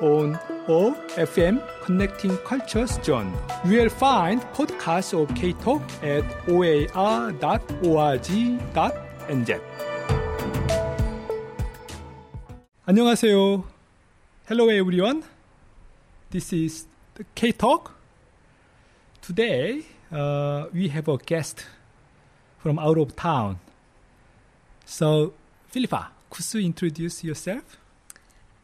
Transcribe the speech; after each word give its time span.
on 0.00 0.38
OFM 0.66 1.62
Connecting 1.82 2.36
Cultures 2.38 2.98
Zone. 3.02 3.32
You 3.64 3.80
will 3.80 3.88
find 3.88 4.40
podcasts 4.52 5.12
of 5.12 5.34
K-Talk 5.34 5.82
at 6.02 6.24
oar.org.nz. 6.48 7.30
안녕하세요. 12.86 13.64
Hello 14.48 14.68
everyone. 14.68 15.22
This 16.30 16.52
is 16.52 16.86
K-Talk. 17.34 17.92
Today 19.20 19.82
uh, 20.12 20.66
we 20.72 20.88
have 20.88 21.08
a 21.08 21.16
guest 21.18 21.66
from 22.58 22.78
out 22.78 22.98
of 22.98 23.16
town. 23.16 23.58
So, 24.84 25.34
Philippa, 25.68 26.10
could 26.30 26.54
you 26.54 26.60
introduce 26.60 27.24
yourself? 27.24 27.76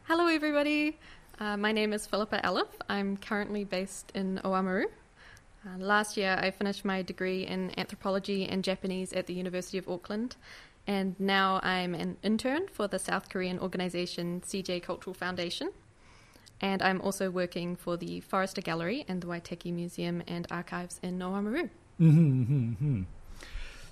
Hello, 0.04 0.26
everybody. 0.26 0.98
Uh, 1.39 1.55
my 1.55 1.71
name 1.71 1.93
is 1.93 2.07
Philippa 2.07 2.41
Elif. 2.43 2.67
I'm 2.89 3.15
currently 3.17 3.63
based 3.63 4.11
in 4.15 4.41
Oamaru. 4.43 4.85
Uh, 4.85 5.77
last 5.77 6.17
year, 6.17 6.35
I 6.41 6.49
finished 6.49 6.83
my 6.83 7.03
degree 7.03 7.45
in 7.45 7.77
anthropology 7.77 8.47
and 8.47 8.63
Japanese 8.63 9.13
at 9.13 9.27
the 9.27 9.35
University 9.35 9.77
of 9.77 9.87
Auckland, 9.87 10.35
and 10.87 11.15
now 11.19 11.59
I'm 11.61 11.93
an 11.93 12.17
intern 12.23 12.67
for 12.71 12.87
the 12.87 12.97
South 12.97 13.29
Korean 13.29 13.59
organization 13.59 14.41
CJ 14.41 14.81
Cultural 14.81 15.13
Foundation. 15.13 15.69
And 16.59 16.81
I'm 16.81 17.01
also 17.01 17.29
working 17.29 17.75
for 17.75 17.97
the 17.97 18.19
Forrester 18.21 18.61
Gallery 18.61 19.05
and 19.07 19.21
the 19.21 19.27
Waitaki 19.27 19.71
Museum 19.71 20.23
and 20.27 20.47
Archives 20.49 20.99
in 21.03 21.19
Oamaru. 21.19 21.69
Mm-hmm, 22.01 22.41
mm-hmm. 22.41 23.01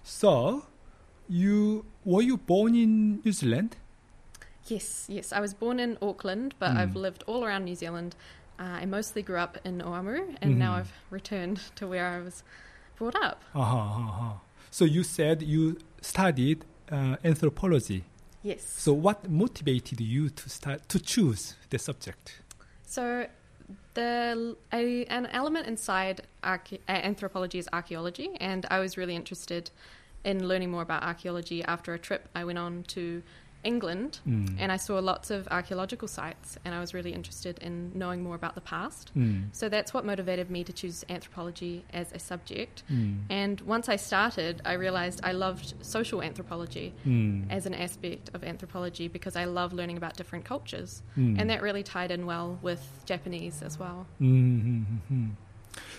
So, 0.03 0.65
you 1.29 1.85
were 2.03 2.23
you 2.23 2.37
born 2.37 2.73
in 2.73 3.21
New 3.23 3.31
Zealand? 3.31 3.75
Yes, 4.67 5.05
yes. 5.07 5.31
I 5.31 5.39
was 5.39 5.53
born 5.53 5.79
in 5.79 5.97
Auckland, 6.01 6.55
but 6.59 6.71
Mm. 6.71 6.77
I've 6.77 6.95
lived 6.95 7.23
all 7.27 7.43
around 7.45 7.65
New 7.65 7.75
Zealand. 7.75 8.15
Uh, 8.59 8.63
I 8.81 8.85
mostly 8.85 9.21
grew 9.21 9.37
up 9.37 9.57
in 9.63 9.79
Oamaru, 9.81 10.37
and 10.41 10.57
now 10.57 10.73
Mhm. 10.73 10.79
I've 10.79 10.91
returned 11.11 11.59
to 11.75 11.87
where 11.87 12.05
I 12.07 12.19
was 12.21 12.43
brought 12.97 13.15
up. 13.15 13.43
Uh-huh, 13.53 13.77
uh-huh. 13.77 14.33
So 14.71 14.85
you 14.85 15.03
said 15.03 15.41
you 15.41 15.77
studied 16.01 16.63
uh, 16.91 17.17
anthropology. 17.23 18.03
Yes. 18.43 18.63
So 18.63 18.93
what 18.93 19.29
motivated 19.29 19.99
you 20.01 20.29
to 20.29 20.49
start 20.49 20.87
to 20.89 20.99
choose 20.99 21.55
the 21.71 21.79
subject? 21.79 22.41
So 22.85 23.25
the 23.95 24.55
a, 24.71 25.05
an 25.05 25.25
element 25.27 25.67
inside 25.67 26.21
archae- 26.43 26.79
uh, 26.87 26.91
anthropology 26.91 27.57
is 27.59 27.67
archaeology, 27.73 28.29
and 28.39 28.65
I 28.69 28.79
was 28.79 28.97
really 28.97 29.15
interested 29.15 29.71
in 30.23 30.47
learning 30.47 30.71
more 30.71 30.81
about 30.83 31.03
archaeology 31.03 31.63
after 31.63 31.93
a 31.93 31.99
trip 31.99 32.29
I 32.35 32.43
went 32.43 32.59
on 32.59 32.83
to 32.89 33.23
England, 33.65 34.19
Mm. 34.27 34.55
and 34.59 34.71
I 34.71 34.77
saw 34.77 34.99
lots 34.99 35.31
of 35.31 35.47
archaeological 35.49 36.07
sites, 36.07 36.57
and 36.63 36.73
I 36.75 36.79
was 36.79 36.93
really 36.93 37.13
interested 37.13 37.57
in 37.59 37.91
knowing 37.93 38.21
more 38.23 38.35
about 38.35 38.55
the 38.55 38.61
past. 38.61 39.11
Mm. 39.17 39.45
So 39.51 39.67
that's 39.69 39.93
what 39.93 40.05
motivated 40.05 40.49
me 40.49 40.63
to 40.63 40.73
choose 40.73 41.03
anthropology 41.09 41.83
as 41.91 42.11
a 42.13 42.19
subject. 42.19 42.83
Mm. 42.91 43.23
And 43.29 43.61
once 43.61 43.89
I 43.89 43.97
started, 43.97 44.61
I 44.65 44.73
realized 44.73 45.19
I 45.23 45.33
loved 45.33 45.73
social 45.81 46.21
anthropology 46.21 46.93
Mm. 47.05 47.45
as 47.49 47.65
an 47.65 47.73
aspect 47.73 48.29
of 48.35 48.43
anthropology 48.43 49.07
because 49.07 49.35
I 49.35 49.45
love 49.45 49.73
learning 49.73 49.97
about 49.97 50.15
different 50.17 50.45
cultures. 50.45 51.01
Mm. 51.17 51.39
And 51.39 51.49
that 51.49 51.61
really 51.61 51.83
tied 51.83 52.11
in 52.11 52.25
well 52.25 52.59
with 52.61 52.81
Japanese 53.05 53.61
as 53.61 53.79
well. 53.79 54.05
Mm-hmm. 54.21 55.29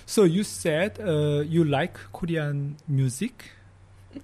So 0.07 0.25
you 0.25 0.43
said 0.45 0.99
uh, 1.01 1.41
you 1.55 1.65
like 1.65 1.95
Korean 2.13 2.77
music. 2.89 3.51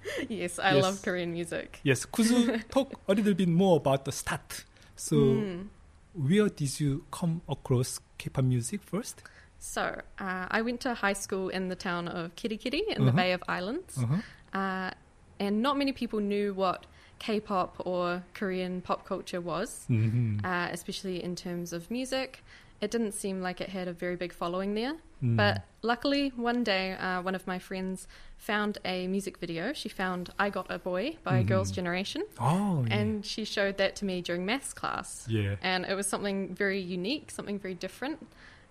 yes, 0.29 0.59
I 0.59 0.73
Yes. 0.75 0.83
love 0.83 1.01
Korean 1.01 1.31
music. 1.33 1.79
Yes. 1.83 2.05
Could 2.05 2.25
you 2.31 2.59
talk 2.69 2.93
a 3.07 3.13
little 3.13 3.33
bit 3.33 3.49
more 3.49 3.77
about 3.77 4.05
the 4.05 4.11
start? 4.11 4.65
So 4.95 5.15
Mm. 5.15 5.67
where 6.13 6.49
did 6.49 6.79
you 6.79 7.03
come 7.11 7.41
across 7.49 7.99
K-pop 8.17 8.43
music 8.45 8.81
first? 8.83 9.23
So, 9.59 9.81
uh, 10.19 10.47
I 10.51 10.61
went 10.61 10.81
to 10.81 10.93
high 10.93 11.13
school 11.13 11.49
in 11.49 11.69
the 11.69 11.75
town 11.75 12.07
of 12.07 12.35
Kerikeri 12.35 12.81
in 12.95 13.05
the 13.05 13.09
Uh-huh. 13.09 13.15
Bay 13.21 13.31
of 13.33 13.41
Islands. 13.47 13.97
Uh-huh. 13.97 14.17
Uh, 14.59 14.91
and 15.39 15.61
not 15.61 15.77
many 15.77 15.93
people 15.93 16.19
knew 16.19 16.53
what 16.53 16.85
K 17.19 17.39
pop 17.39 17.81
or 17.85 18.23
Korean 18.33 18.81
pop 18.81 19.05
culture 19.05 19.39
was, 19.41 19.85
Mm-hmm. 19.89 20.45
uh, 20.45 20.67
especially 20.71 21.23
in 21.23 21.35
terms 21.35 21.71
of 21.73 21.89
music. 21.89 22.43
It 22.83 22.91
didn't 22.91 23.13
seem 23.13 23.41
like 23.41 23.61
it 23.61 23.69
had 23.69 23.87
a 23.87 23.93
very 23.93 24.17
big 24.23 24.33
following 24.33 24.73
there. 24.73 24.95
Mm. 25.23 25.37
But 25.37 25.63
luckily, 25.83 26.33
one 26.35 26.61
day, 26.65 26.85
uh, 26.93 27.21
one 27.21 27.33
of 27.39 27.47
my 27.47 27.57
friends 27.57 28.07
found 28.37 28.77
a 28.83 29.07
music 29.07 29.37
video. 29.37 29.71
She 29.71 29.87
found 29.87 30.23
I 30.37 30.49
Got 30.49 30.67
a 30.69 30.79
Boy 30.79 31.15
by 31.23 31.35
Mhm. 31.43 31.47
Girls' 31.47 31.71
Generation. 31.71 32.23
oh, 32.41 32.83
yeah. 32.87 32.95
And 32.97 33.25
she 33.25 33.45
showed 33.45 33.77
that 33.77 33.95
to 33.99 34.05
me 34.09 34.21
during 34.21 34.45
maths 34.45 34.73
class. 34.73 35.25
yeah. 35.29 35.55
And 35.61 35.85
it 35.85 35.95
was 35.95 36.07
something 36.07 36.53
very 36.63 36.81
unique, 36.81 37.31
something 37.31 37.57
very 37.57 37.73
different. 37.85 38.17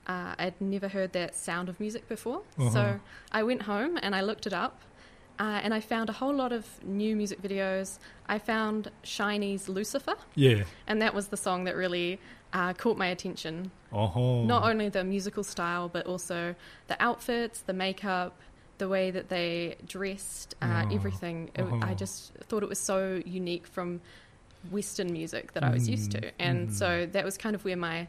Uh, 0.06 0.34
I'd 0.38 0.60
never 0.60 0.88
heard 0.88 1.12
that 1.14 1.34
sound 1.34 1.70
of 1.70 1.80
music 1.80 2.06
before. 2.06 2.42
Uh-huh. 2.58 2.70
So 2.70 3.00
I 3.30 3.42
went 3.44 3.62
home 3.62 3.98
and 4.02 4.14
I 4.14 4.20
looked 4.20 4.46
it 4.46 4.52
up. 4.52 4.74
Uh, 5.38 5.60
and 5.64 5.72
I 5.72 5.80
found 5.80 6.10
a 6.10 6.12
whole 6.12 6.34
lot 6.34 6.52
of 6.52 6.64
new 6.84 7.16
music 7.16 7.40
videos. 7.40 7.98
I 8.28 8.38
found 8.38 8.90
SHINee's 9.02 9.68
Lucifer, 9.68 10.16
Yeah. 10.34 10.64
and 10.86 11.00
that 11.00 11.14
was 11.14 11.28
the 11.28 11.38
song 11.38 11.64
that 11.64 11.74
really 11.74 12.20
uh, 12.52 12.72
caught 12.74 12.96
my 12.98 13.06
attention. 13.08 13.70
Uh-huh. 13.92 14.42
Not 14.44 14.62
only 14.64 14.88
the 14.88 15.04
musical 15.04 15.44
style, 15.44 15.88
but 15.88 16.06
also 16.06 16.54
the 16.88 17.02
outfits, 17.02 17.60
the 17.60 17.72
makeup, 17.72 18.38
the 18.78 18.88
way 18.88 19.10
that 19.10 19.28
they 19.28 19.76
dressed, 19.86 20.54
uh, 20.62 20.84
Oh, 20.90 20.94
everything. 20.94 21.50
It. 21.54 21.64
I 21.82 21.94
just 21.94 22.32
thought 22.48 22.62
it 22.62 22.68
was 22.68 22.78
so 22.78 23.22
unique 23.24 23.66
from 23.66 24.00
Western 24.70 25.12
music 25.12 25.52
that 25.52 25.64
I 25.64 25.70
was 25.70 25.88
used 25.88 26.12
to, 26.12 26.20
Mm, 26.20 26.32
and 26.38 26.68
mhm. 26.68 26.72
so 26.72 27.06
that 27.06 27.24
was 27.24 27.36
kind 27.36 27.54
of 27.54 27.64
where 27.64 27.76
my 27.76 28.08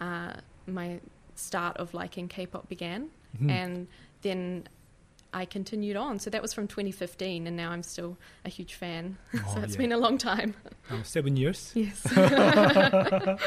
uh, 0.00 0.32
my 0.66 1.00
start 1.36 1.76
of 1.76 1.94
liking 1.94 2.26
K-pop 2.28 2.68
began, 2.68 3.10
Mhm. 3.40 3.50
and 3.50 3.88
then. 4.22 4.66
I 5.34 5.44
continued 5.46 5.96
on, 5.96 6.18
so 6.20 6.30
that 6.30 6.40
was 6.42 6.54
from 6.54 6.66
2015, 6.68 7.46
and 7.46 7.56
now 7.56 7.70
I'm 7.72 7.82
still 7.82 8.16
a 8.44 8.48
huge 8.48 8.74
fan. 8.74 9.16
Oh, 9.34 9.54
so 9.54 9.60
it's 9.62 9.72
yeah. 9.74 9.78
been 9.78 9.92
a 9.92 9.98
long 9.98 10.16
time. 10.18 10.54
Uh, 10.90 11.02
seven 11.02 11.36
years. 11.36 11.72
Yes. 11.76 12.06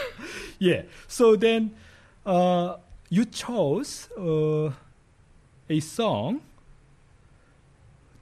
Yeah. 0.60 0.82
So 1.08 1.36
then, 1.36 1.72
uh, 2.26 2.76
you 3.10 3.26
chose 3.26 4.10
uh, 4.18 4.72
a 5.70 5.80
song 5.80 6.42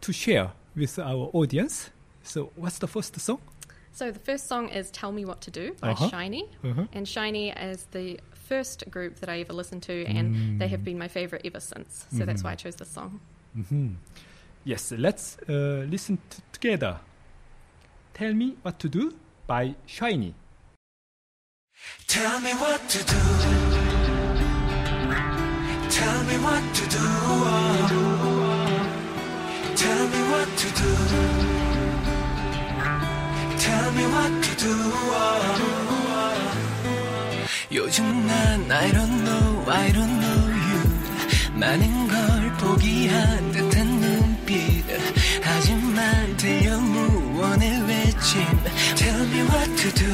to 0.01 0.13
share 0.13 0.51
with 0.75 0.99
our 0.99 1.29
audience. 1.33 1.89
So, 2.23 2.51
what's 2.55 2.77
the 2.79 2.87
first 2.87 3.19
song? 3.19 3.39
So 3.93 4.11
the 4.11 4.19
first 4.19 4.47
song 4.47 4.69
is 4.69 4.91
"Tell 4.91 5.11
Me 5.11 5.25
What 5.25 5.41
to 5.41 5.51
Do" 5.51 5.73
by 5.81 5.91
Uh-huh. 5.91 6.09
SHINee, 6.09 6.43
Uh-huh. 6.63 6.85
and 6.93 7.07
SHINee 7.07 7.53
is 7.71 7.87
the 7.91 8.19
first 8.49 8.83
group 8.91 9.15
that 9.21 9.29
I 9.29 9.39
ever 9.39 9.53
listened 9.53 9.83
to, 9.83 10.05
and 10.05 10.59
they 10.59 10.67
have 10.67 10.81
Mm. 10.81 10.83
been 10.85 10.97
my 10.99 11.07
favorite 11.07 11.41
ever 11.45 11.59
since. 11.61 12.05
So 12.11 12.25
that's 12.25 12.41
Mhm. 12.41 12.45
why 12.45 12.51
I 12.51 12.55
chose 12.55 12.75
this 12.75 12.89
song. 12.89 13.19
Mm-hmm. 13.57 13.95
Yes, 14.65 14.91
let's 14.91 15.37
uh, 15.47 15.85
listen 15.89 16.17
t- 16.29 16.41
together. 16.51 16.99
Tell 18.13 18.33
me 18.33 18.55
what 18.63 18.79
to 18.79 18.89
do 18.89 19.13
by 19.47 19.75
SHINee. 19.87 20.33
Tell 22.07 22.39
me 22.41 22.51
what 22.53 22.81
to 22.89 22.97
do. 23.05 23.21
Tell 25.89 26.23
me 26.23 26.37
what 26.43 26.63
to 26.73 26.83
do. 26.89 27.05
Tell 29.75 30.07
me 30.13 30.21
what 30.31 30.49
to 30.61 30.67
do. 30.81 30.91
Tell 33.57 33.91
me 33.91 34.05
what 34.15 34.43
to 34.43 34.51
do. 34.57 34.75
요즘 37.71 38.03
난 38.25 38.71
I 38.71 38.91
don't 38.91 39.23
know, 39.25 39.65
I 39.67 39.91
don't 39.91 40.19
know. 40.21 40.54
많은 41.65 42.07
걸 42.07 42.53
포기한 42.59 43.51
듯한 43.51 43.87
눈빛. 43.99 44.85
하지만 45.41 46.37
들려 46.37 46.77
무언의 46.79 47.81
외침. 47.87 48.41
Tell 48.95 49.27
me 49.27 49.41
what 49.41 49.75
to 49.75 49.91
do. 49.95 50.05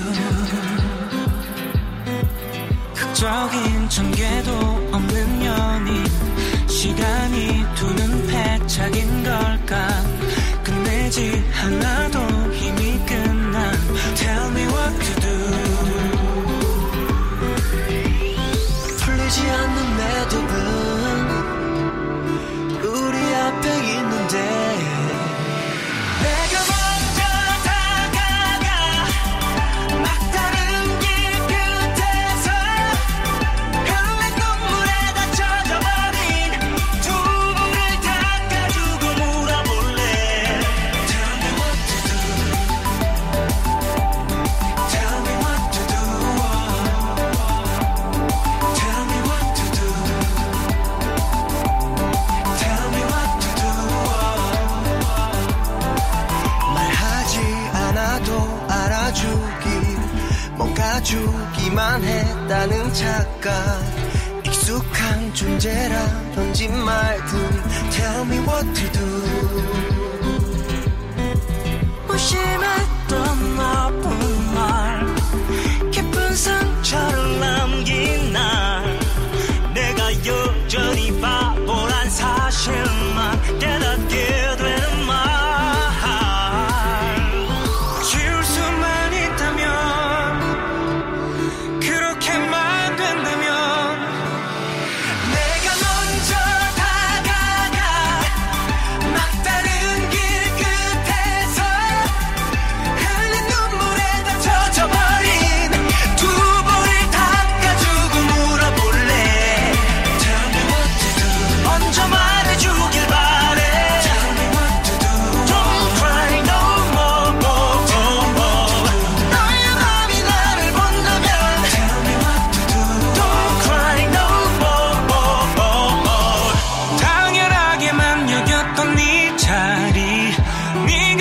극적인 2.95 3.89
전개도 3.89 4.89
없는 4.93 5.45
연인 5.45 6.05
시간이 6.67 7.65
두는 7.75 8.10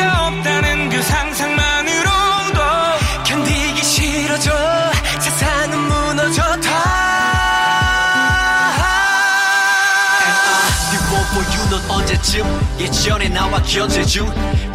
네가 0.01 0.29
없다는 0.29 0.89
그 0.89 1.03
상상만으로도 1.03 2.61
견디기 3.25 3.83
싫어져. 3.83 4.51
세상은 5.21 5.79
무너져다. 5.79 6.71
비워 10.91 11.23
보유는 11.35 11.91
언제쯤? 11.91 12.61
예전에 12.79 13.29
나와 13.29 13.61
견제 13.63 14.05
중 14.05 14.27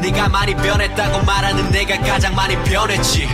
네가 0.01 0.29
많이 0.29 0.53
변했다고 0.55 1.23
말하는 1.23 1.71
내가 1.71 1.97
가장 2.01 2.35
많이 2.35 2.55
변했지. 2.63 3.27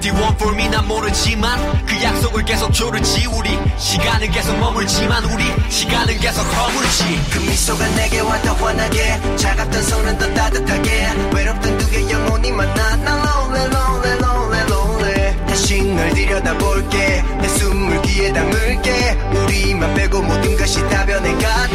D1 0.00 0.34
for 0.34 0.54
me 0.54 0.68
난 0.68 0.86
모르지만 0.86 1.83
그 1.94 2.02
약속을 2.02 2.44
계속 2.44 2.72
조르지 2.72 3.26
우리. 3.26 3.56
시간은 3.78 4.30
계속 4.32 4.58
머물지만 4.58 5.24
우리 5.26 5.44
시간은 5.70 6.18
계속 6.18 6.42
허물지. 6.42 7.20
그 7.30 7.38
미소가 7.38 7.86
내게 7.94 8.18
와 8.20 8.36
더 8.42 8.52
환하게 8.54 9.20
차갑던 9.36 9.82
손은 9.82 10.18
더 10.18 10.34
따뜻하게 10.34 11.08
외롭던 11.32 11.78
두 11.78 11.90
개의 11.90 12.10
영혼이 12.10 12.50
만나 12.50 12.96
난 12.96 13.18
lonely 13.18 13.66
lonely 13.66 14.18
lonely 14.18 14.66
lonely. 14.72 15.46
다시 15.46 15.82
널 15.84 16.10
들여다볼게. 16.10 17.24
내 17.40 17.48
숨을 17.48 18.02
귀에 18.02 18.32
담을게. 18.32 19.18
우리만 19.32 19.94
빼고 19.94 20.20
모든 20.20 20.56
것이 20.56 20.80
다 20.88 21.06
변해가도 21.06 21.74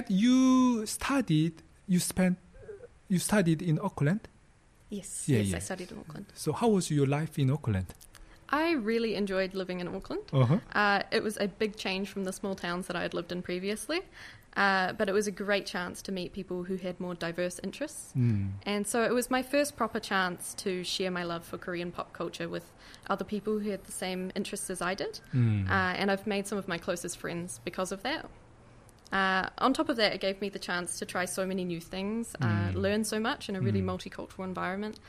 said 0.00 0.14
you 0.14 0.86
studied, 0.86 1.62
you 1.86 2.00
spent, 2.00 2.38
you 3.08 3.18
studied 3.18 3.62
in 3.62 3.78
Auckland. 3.82 4.28
Yes, 4.88 5.24
Yeah, 5.26 5.38
yes, 5.38 5.48
yeah. 5.48 5.56
I 5.56 5.60
studied 5.60 5.92
in 5.92 5.98
Auckland. 5.98 6.26
So 6.34 6.52
how 6.52 6.68
was 6.68 6.90
your 6.90 7.06
life 7.06 7.38
in 7.38 7.50
Auckland? 7.50 7.94
I 8.48 8.72
really 8.72 9.14
enjoyed 9.14 9.54
living 9.54 9.78
in 9.78 9.86
Auckland. 9.86 10.22
Uh-huh. 10.32 10.58
Uh, 10.74 11.02
it 11.12 11.22
was 11.22 11.36
a 11.36 11.46
big 11.46 11.76
change 11.76 12.08
from 12.08 12.24
the 12.24 12.32
small 12.32 12.56
towns 12.56 12.88
that 12.88 12.96
I 12.96 13.02
had 13.02 13.14
lived 13.14 13.30
in 13.30 13.42
previously, 13.42 14.00
uh, 14.56 14.92
but 14.94 15.08
it 15.08 15.12
was 15.12 15.28
a 15.28 15.30
great 15.30 15.66
chance 15.66 16.02
to 16.02 16.10
meet 16.10 16.32
people 16.32 16.64
who 16.64 16.74
had 16.74 16.98
more 16.98 17.14
diverse 17.14 17.60
interests. 17.62 18.12
Mm. 18.16 18.48
And 18.66 18.84
so 18.84 19.04
it 19.04 19.12
was 19.12 19.30
my 19.30 19.42
first 19.42 19.76
proper 19.76 20.00
chance 20.00 20.54
to 20.54 20.82
share 20.82 21.12
my 21.12 21.22
love 21.22 21.44
for 21.44 21.58
Korean 21.58 21.92
pop 21.92 22.12
culture 22.12 22.48
with 22.48 22.64
other 23.08 23.24
people 23.24 23.60
who 23.60 23.70
had 23.70 23.84
the 23.84 23.92
same 23.92 24.32
interests 24.34 24.68
as 24.68 24.82
I 24.82 24.94
did. 24.94 25.20
Mm. 25.32 25.68
Uh, 25.68 25.72
and 25.72 26.10
I've 26.10 26.26
made 26.26 26.48
some 26.48 26.58
of 26.58 26.66
my 26.66 26.78
closest 26.78 27.18
friends 27.18 27.60
because 27.64 27.92
of 27.92 28.02
that. 28.02 28.26
Uh, 29.12 29.48
on 29.58 29.72
top 29.72 29.88
of 29.88 29.96
that, 29.96 30.12
it 30.12 30.20
gave 30.20 30.40
me 30.40 30.48
the 30.48 30.58
chance 30.58 30.98
to 31.00 31.04
try 31.04 31.24
so 31.24 31.44
many 31.44 31.64
new 31.64 31.80
things, 31.80 32.36
uh, 32.40 32.70
learn 32.74 33.02
so 33.04 33.18
much 33.18 33.48
in 33.48 33.56
a 33.56 33.60
really 33.60 33.82
multicultural 33.82 34.44
environment. 34.44 35.00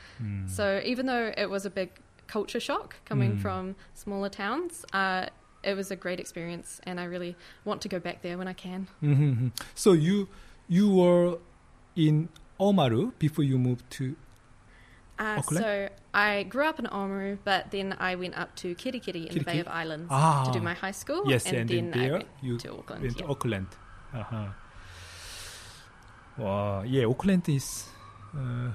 So 0.46 0.80
even 0.84 1.06
though 1.06 1.32
it 1.36 1.48
was 1.48 1.64
a 1.66 1.70
big 1.70 1.90
culture 2.26 2.60
shock 2.60 2.96
coming 3.04 3.38
from 3.38 3.76
smaller 3.94 4.28
towns, 4.28 4.84
uh, 4.92 5.26
it 5.62 5.74
was 5.76 5.90
a 5.92 5.96
great 5.96 6.18
experience, 6.18 6.80
and 6.84 6.98
I 6.98 7.04
really 7.04 7.36
want 7.64 7.80
to 7.82 7.88
go 7.88 8.00
back 8.00 8.22
there 8.22 8.36
when 8.36 8.48
I 8.48 8.52
can. 8.54 8.88
hmm 9.00 9.48
So 9.74 9.92
you 9.92 10.28
you 10.68 10.90
were 10.90 11.38
in 11.94 12.28
Oamaru 12.58 13.12
before 13.18 13.44
you 13.44 13.58
moved 13.58 13.88
to. 13.98 14.16
Uh, 15.20 15.36
Auckland? 15.38 15.64
so 15.64 15.88
I 16.14 16.42
grew 16.44 16.64
up 16.64 16.78
in 16.80 16.86
Oamaru, 16.86 17.38
but 17.44 17.70
then 17.70 17.94
I 18.00 18.16
went 18.16 18.36
up 18.36 18.56
to 18.56 18.74
Kerikeri 18.74 19.26
in 19.28 19.34
the 19.38 19.44
Bay 19.44 19.60
of 19.60 19.68
Islands 19.68 20.08
Ah. 20.10 20.44
to 20.46 20.52
do 20.58 20.60
my 20.64 20.74
high 20.74 20.90
school, 21.02 21.22
Yes, 21.26 21.46
and, 21.46 21.58
and, 21.58 21.68
then 21.70 21.90
then 21.92 22.00
I 22.00 22.12
went 22.12 22.28
you 22.40 22.58
to 22.58 22.68
Auckland. 22.78 23.02
went 23.02 23.20
yeah. 23.20 23.26
to 23.26 23.30
Auckland. 23.30 23.66
Uh-huh. 24.14 24.46
Wow, 26.38 26.82
yeah, 26.82 27.04
Auckland 27.04 27.48
is 27.48 27.86
uh, 28.34 28.70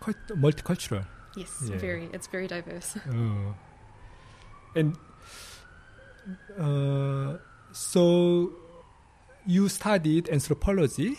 quite 0.00 0.16
multicultural. 0.28 1.04
Yes, 1.36 1.62
Yeah. 1.64 1.76
very. 1.78 2.08
It's 2.12 2.26
very 2.26 2.46
diverse. 2.48 2.96
Uh, 2.96 3.52
and 4.74 4.96
uh, 6.58 7.36
so 7.72 8.52
you 9.46 9.68
studied 9.68 10.28
anthropology, 10.28 11.18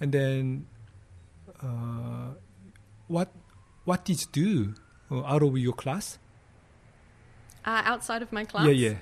and 0.00 0.12
then 0.12 0.66
uh, 1.62 2.34
what 3.08 3.32
what 3.84 4.04
did 4.04 4.20
you 4.20 4.28
do 4.32 4.74
uh, 5.10 5.24
out 5.24 5.42
of 5.42 5.56
your 5.58 5.72
class? 5.74 6.18
Uh, 7.64 7.82
outside 7.84 8.22
of 8.22 8.32
my 8.32 8.44
class, 8.44 8.66
Yeah, 8.66 8.72
yeah. 8.72 8.94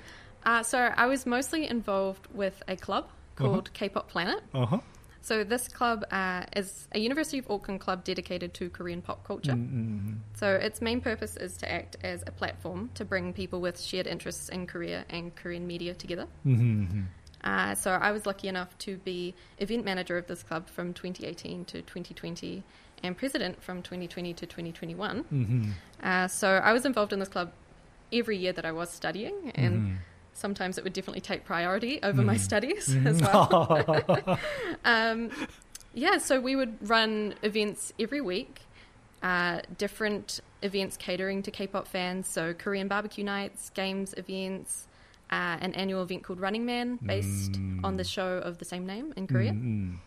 Uh, 0.45 0.63
so 0.63 0.77
I 0.95 1.05
was 1.07 1.25
mostly 1.25 1.67
involved 1.69 2.27
with 2.33 2.61
a 2.67 2.75
club 2.75 3.09
called 3.37 3.73
K-pop 3.73 4.09
Planet. 4.09 4.41
Uh 4.53 4.65
huh. 4.65 4.79
So 5.21 5.43
this 5.43 5.67
club 5.67 6.05
uh, 6.09 6.45
is 6.55 6.87
a 6.93 6.99
University 6.99 7.39
of 7.39 7.51
Auckland 7.51 7.81
club 7.81 8.05
dedicated 8.05 8.53
to 8.53 8.69
Korean 8.69 9.01
pop 9.01 9.25
culture. 9.25 9.51
Mm-hmm. 9.51 10.13
So 10.35 10.55
its 10.55 10.81
main 10.81 11.01
purpose 11.01 11.35
is 11.35 11.57
to 11.57 11.69
act 11.69 11.97
as 12.01 12.23
a 12.25 12.31
platform 12.31 12.91
to 12.93 13.03
bring 13.03 13.33
people 13.33 13.59
with 13.59 13.77
shared 13.81 14.07
interests 14.07 14.47
in 14.47 14.67
Korea 14.67 15.03
and 15.09 15.35
Korean 15.35 15.67
media 15.67 15.93
together. 15.93 16.27
Mm-hmm. 16.45 17.01
Uh, 17.43 17.75
so 17.75 17.91
I 17.91 18.11
was 18.11 18.25
lucky 18.25 18.47
enough 18.47 18.77
to 18.79 18.97
be 18.97 19.35
event 19.59 19.83
manager 19.83 20.17
of 20.17 20.27
this 20.27 20.43
club 20.43 20.69
from 20.69 20.93
2018 20.93 21.65
to 21.65 21.81
2020 21.81 22.63
and 23.03 23.17
president 23.17 23.61
from 23.61 23.81
2020 23.81 24.33
to 24.33 24.45
2021. 24.45 25.23
Mm-hmm. 25.23 25.71
Uh, 26.01 26.27
so 26.29 26.47
I 26.47 26.71
was 26.71 26.85
involved 26.85 27.11
in 27.11 27.19
this 27.19 27.29
club 27.29 27.51
every 28.13 28.37
year 28.37 28.53
that 28.53 28.65
I 28.65 28.71
was 28.71 28.89
studying, 28.89 29.51
and 29.55 29.75
Mm-hmm. 29.75 29.95
Sometimes 30.37 30.77
it 30.77 30.83
would 30.83 30.93
definitely 30.93 31.21
take 31.21 31.43
priority 31.43 31.99
over 32.03 32.21
my 32.21 32.37
studies 32.37 32.95
as 33.05 33.21
well. 33.21 34.39
um, 34.85 35.31
yeah, 35.93 36.19
so 36.19 36.39
we 36.39 36.55
would 36.55 36.77
run 36.87 37.33
events 37.41 37.91
every 37.99 38.21
week, 38.21 38.61
uh, 39.23 39.61
different 39.77 40.39
events 40.61 40.95
catering 40.95 41.41
to 41.41 41.51
K-pop 41.51 41.87
fans. 41.87 42.27
So 42.27 42.53
Korean 42.53 42.87
barbecue 42.87 43.23
nights, 43.23 43.71
games 43.71 44.13
events, 44.15 44.87
uh, 45.31 45.57
an 45.59 45.73
annual 45.73 46.03
event 46.03 46.23
called 46.23 46.39
Running 46.39 46.65
Man, 46.65 46.99
based 47.03 47.59
on 47.83 47.97
the 47.97 48.03
show 48.03 48.37
of 48.37 48.59
the 48.59 48.65
same 48.65 48.85
name 48.85 49.13
in 49.17 49.27
Korea. 49.27 49.51
Mm. 49.51 49.97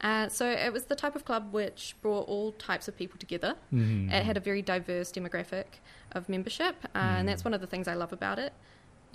Uh, 0.00 0.28
so 0.28 0.46
it 0.46 0.72
was 0.72 0.84
the 0.84 0.94
type 0.96 1.16
of 1.16 1.24
club 1.24 1.52
which 1.52 1.94
brought 2.02 2.28
all 2.28 2.52
types 2.52 2.86
of 2.86 2.96
people 2.96 3.18
together. 3.18 3.54
Mm. 3.72 4.12
It 4.12 4.24
had 4.24 4.36
a 4.36 4.40
very 4.40 4.60
diverse 4.60 5.10
demographic 5.10 5.64
of 6.12 6.28
membership, 6.28 6.76
uh, 6.94 6.98
and 6.98 7.28
that's 7.28 7.44
one 7.44 7.54
of 7.54 7.60
the 7.60 7.66
things 7.66 7.88
I 7.88 7.94
love 7.94 8.12
about 8.12 8.38
it. 8.38 8.52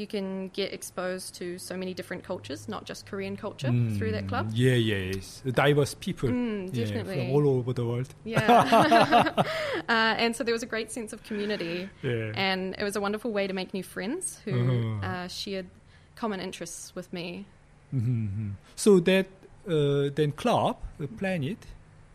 You 0.01 0.07
can 0.07 0.49
get 0.49 0.73
exposed 0.73 1.35
to 1.35 1.59
so 1.59 1.77
many 1.77 1.93
different 1.93 2.23
cultures, 2.23 2.67
not 2.67 2.85
just 2.85 3.05
Korean 3.05 3.37
culture, 3.37 3.71
through 3.97 4.11
that 4.13 4.27
club. 4.27 4.49
Yeah, 4.51 4.73
yeah, 4.73 5.11
yes. 5.13 5.43
Diverse 5.45 5.93
people. 5.93 6.29
Mm, 6.29 6.69
yeah, 6.73 6.85
definitely. 6.85 7.15
from 7.17 7.29
all 7.35 7.47
over 7.57 7.71
the 7.73 7.85
world. 7.85 8.09
Yeah. 8.23 8.39
uh, 9.87 10.23
and 10.23 10.35
so 10.35 10.43
there 10.43 10.53
was 10.53 10.63
a 10.63 10.71
great 10.75 10.91
sense 10.91 11.13
of 11.13 11.21
community, 11.23 11.87
Yeah. 12.01 12.31
and 12.33 12.73
it 12.79 12.83
was 12.83 12.95
a 12.95 13.01
wonderful 13.01 13.31
way 13.31 13.45
to 13.45 13.53
make 13.53 13.73
new 13.75 13.83
friends 13.83 14.41
who 14.45 14.51
Mhm. 14.53 15.03
uh, 15.03 15.27
shared 15.27 15.67
common 16.15 16.39
interests 16.39 16.95
with 16.95 17.13
me. 17.13 17.45
Mhm. 17.93 18.53
So 18.75 18.99
that 19.01 19.27
uh, 19.67 20.09
then 20.15 20.31
club, 20.31 20.77
the 20.97 21.07
Planet, 21.07 21.59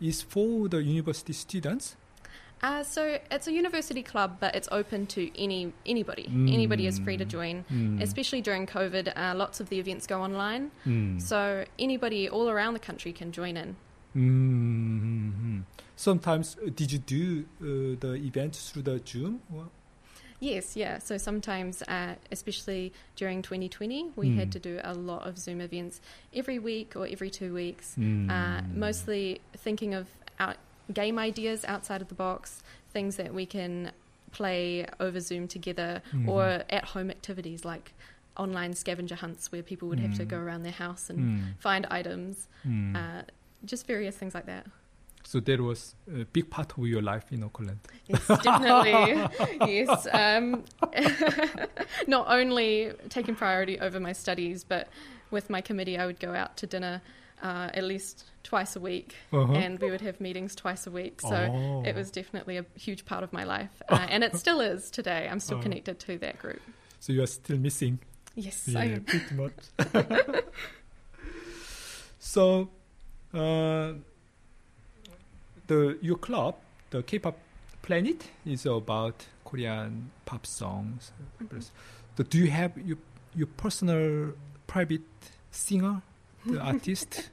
is 0.01 0.23
for 0.23 0.69
the 0.69 0.83
university 0.83 1.33
students. 1.33 1.95
Uh, 2.63 2.83
so 2.83 3.19
it's 3.31 3.47
a 3.47 3.53
university 3.53 4.03
club, 4.03 4.39
but 4.41 4.55
it's 4.55 4.69
open 4.73 5.07
to 5.07 5.31
any 5.39 5.73
anybody. 5.85 6.25
Mm. 6.31 6.53
Anybody 6.53 6.87
is 6.87 6.99
free 6.99 7.17
to 7.19 7.25
join. 7.25 7.65
Mm. 7.71 8.01
Especially 8.03 8.41
during 8.41 8.67
COVID, 8.67 9.13
uh, 9.17 9.35
lots 9.37 9.61
of 9.61 9.69
the 9.69 9.79
events 9.79 10.07
go 10.07 10.23
online, 10.23 10.71
Mm. 10.87 11.21
so 11.21 11.65
anybody 11.79 12.29
all 12.29 12.49
around 12.49 12.73
the 12.75 12.81
country 12.81 13.13
can 13.13 13.31
join 13.31 13.57
in. 13.57 13.77
Mm-hmm. 14.17 15.61
Sometimes, 15.97 16.57
uh, 16.65 16.71
did 16.75 16.93
you 16.93 16.99
do 16.99 17.45
uh, 17.61 17.97
the 18.01 18.15
event 18.15 18.57
through 18.57 18.83
the 18.83 19.01
Zoom? 19.07 19.41
Or? 19.55 19.67
Yes, 20.41 20.77
yeah. 20.77 20.99
So 20.99 21.17
sometimes, 21.17 21.83
uh, 21.83 22.15
especially 22.31 22.93
during 23.17 23.41
2020, 23.43 24.11
we 24.17 24.29
Mm. 24.31 24.37
had 24.37 24.53
to 24.53 24.59
do 24.59 24.81
a 24.85 24.93
lot 24.95 25.27
of 25.27 25.39
Zoom 25.39 25.61
events 25.61 26.01
every 26.35 26.59
week 26.59 26.95
or 26.97 27.07
every 27.07 27.31
two 27.31 27.55
weeks. 27.55 27.95
Mm. 27.99 28.31
Uh, 28.31 28.63
mostly 28.75 29.41
thinking 29.57 29.95
of 29.95 30.07
out- 30.39 30.59
game 30.93 31.19
ideas 31.19 31.65
outside 31.65 32.01
of 32.03 32.09
the 32.09 32.15
box, 32.15 32.63
things 32.93 33.17
that 33.17 33.35
we 33.35 33.47
can 33.47 33.93
play 34.33 34.87
over 35.01 35.21
Zoom 35.21 35.49
together, 35.49 36.03
Mhm. 36.13 36.29
or 36.29 36.65
at 36.71 36.85
home 36.87 37.11
activities 37.11 37.65
like 37.65 37.93
online 38.37 38.75
scavenger 38.75 39.15
hunts 39.15 39.51
where 39.51 39.63
people 39.63 39.89
would 39.89 39.99
have 40.01 40.15
to 40.15 40.25
Mm. 40.25 40.29
go 40.29 40.37
around 40.39 40.63
their 40.63 40.73
house 40.73 41.09
and 41.09 41.19
Mm. 41.19 41.59
find 41.59 41.87
items, 41.91 42.49
Mm. 42.67 42.95
uh, 42.97 43.23
just 43.65 43.87
various 43.87 44.17
things 44.17 44.35
like 44.35 44.47
that. 44.47 44.67
so 45.25 45.41
that 45.41 45.59
was 45.61 45.97
a 46.09 46.25
big 46.27 46.49
part 46.51 46.71
of 46.79 46.87
your 46.87 47.03
life 47.03 47.33
in 47.33 47.43
Auckland. 47.43 47.81
Yes, 48.07 48.25
definitely. 48.29 49.27
yes. 49.75 50.07
Um, 50.13 50.63
not 52.07 52.27
only 52.29 52.93
taking 53.09 53.35
priority 53.35 53.79
over 53.81 53.99
my 53.99 54.13
studies, 54.13 54.63
but 54.65 54.89
with 55.33 55.51
my 55.51 55.61
committee, 55.61 55.99
I 55.99 56.07
would 56.07 56.21
go 56.21 56.33
out 56.35 56.57
to 56.59 56.67
dinner 56.67 57.03
uh, 57.43 57.71
at 57.75 57.85
least 57.85 58.25
twice 58.43 58.77
a 58.77 58.81
week, 58.81 59.15
Uh-huh. 59.33 59.53
and 59.53 59.79
we 59.81 59.91
would 59.91 60.01
have 60.01 60.21
meetings 60.21 60.55
twice 60.55 60.87
a 60.87 60.91
week. 60.91 61.21
So 61.21 61.35
Oh. 61.35 61.83
it 61.85 61.95
was 61.97 62.11
definitely 62.11 62.57
a 62.59 62.65
huge 62.79 63.05
part 63.05 63.25
of 63.25 63.33
my 63.33 63.45
life, 63.45 63.71
uh, 63.89 64.07
and 64.09 64.23
it 64.25 64.37
still 64.37 64.61
is 64.61 64.91
today. 64.91 65.29
I'm 65.31 65.41
still 65.41 65.59
Oh. 65.59 65.63
connected 65.63 65.99
to 66.01 66.19
that 66.19 66.39
group. 66.39 66.61
So 67.01 67.13
you 67.13 67.23
are 67.23 67.27
still 67.29 67.59
missing. 67.59 67.99
Yes, 68.35 68.69
I 68.75 68.85
am. 68.87 69.05
pretty 69.05 69.35
much. 69.43 69.53
so, 72.19 72.69
uh, 73.35 73.93
the 75.67 75.99
your 76.01 76.17
club, 76.17 76.55
the 76.91 77.03
K-pop 77.03 77.37
Planet, 77.83 78.25
is 78.45 78.67
about 78.67 79.27
Korean 79.45 80.11
pop 80.25 80.47
songs. 80.47 81.13
Mm-hmm. 81.43 81.61
So, 82.17 82.25
do 82.25 82.39
you 82.39 82.51
have 82.51 82.77
your 82.79 82.99
your 83.35 83.49
personal 83.57 84.33
private 84.67 85.03
singer, 85.51 86.03
the 86.47 86.61
artist? 86.61 87.31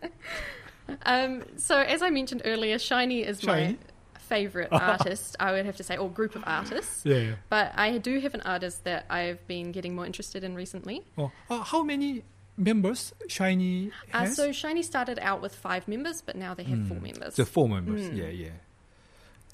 Um, 1.06 1.44
so 1.58 1.78
as 1.78 2.02
I 2.02 2.10
mentioned 2.10 2.42
earlier, 2.46 2.78
SHINee 2.78 3.26
is 3.26 3.40
SHINee? 3.42 3.48
my 3.48 3.78
favorite 4.20 4.70
artist. 4.72 5.36
I 5.40 5.52
would 5.54 5.66
have 5.66 5.78
to 5.78 5.84
say, 5.84 5.98
or 5.98 6.10
group 6.10 6.36
of 6.36 6.44
artists. 6.46 7.04
yeah. 7.06 7.36
But 7.50 7.72
I 7.76 7.98
do 8.00 8.20
have 8.20 8.34
an 8.34 8.42
artist 8.42 8.84
that 8.84 9.06
I've 9.10 9.46
been 9.48 9.72
getting 9.72 9.96
more 9.96 10.06
interested 10.06 10.44
in 10.44 10.56
recently. 10.56 11.04
Oh, 11.18 11.32
uh, 11.50 11.60
how 11.64 11.84
many 11.84 12.24
members 12.58 13.14
SHINee 13.30 13.92
Uh, 14.14 14.20
has? 14.20 14.36
so 14.36 14.50
SHINee 14.50 14.84
started 14.84 15.20
out 15.22 15.42
with 15.42 15.56
five 15.56 15.88
members, 15.88 16.22
but 16.22 16.36
now 16.36 16.54
they 16.54 16.64
have 16.64 16.88
four 16.88 16.98
Mm, 16.98 17.04
members. 17.14 17.36
The 17.36 17.46
four 17.46 17.68
members. 17.70 18.02
Mm. 18.02 18.18
Yeah, 18.18 18.28
yeah, 18.28 18.50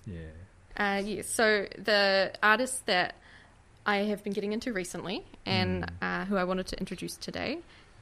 yeah. 0.05 0.19
Uh, 0.97 1.01
yes. 1.05 1.29
So 1.29 1.67
the 1.77 2.31
artist 2.41 2.85
that 2.87 3.15
I 3.85 3.97
have 4.05 4.23
been 4.23 4.33
getting 4.33 4.53
into 4.53 4.73
recently, 4.73 5.25
and 5.45 5.83
Mm. 5.83 5.89
uh, 6.01 6.25
who 6.25 6.37
I 6.37 6.43
wanted 6.43 6.67
to 6.67 6.79
introduce 6.79 7.15
today, 7.17 7.59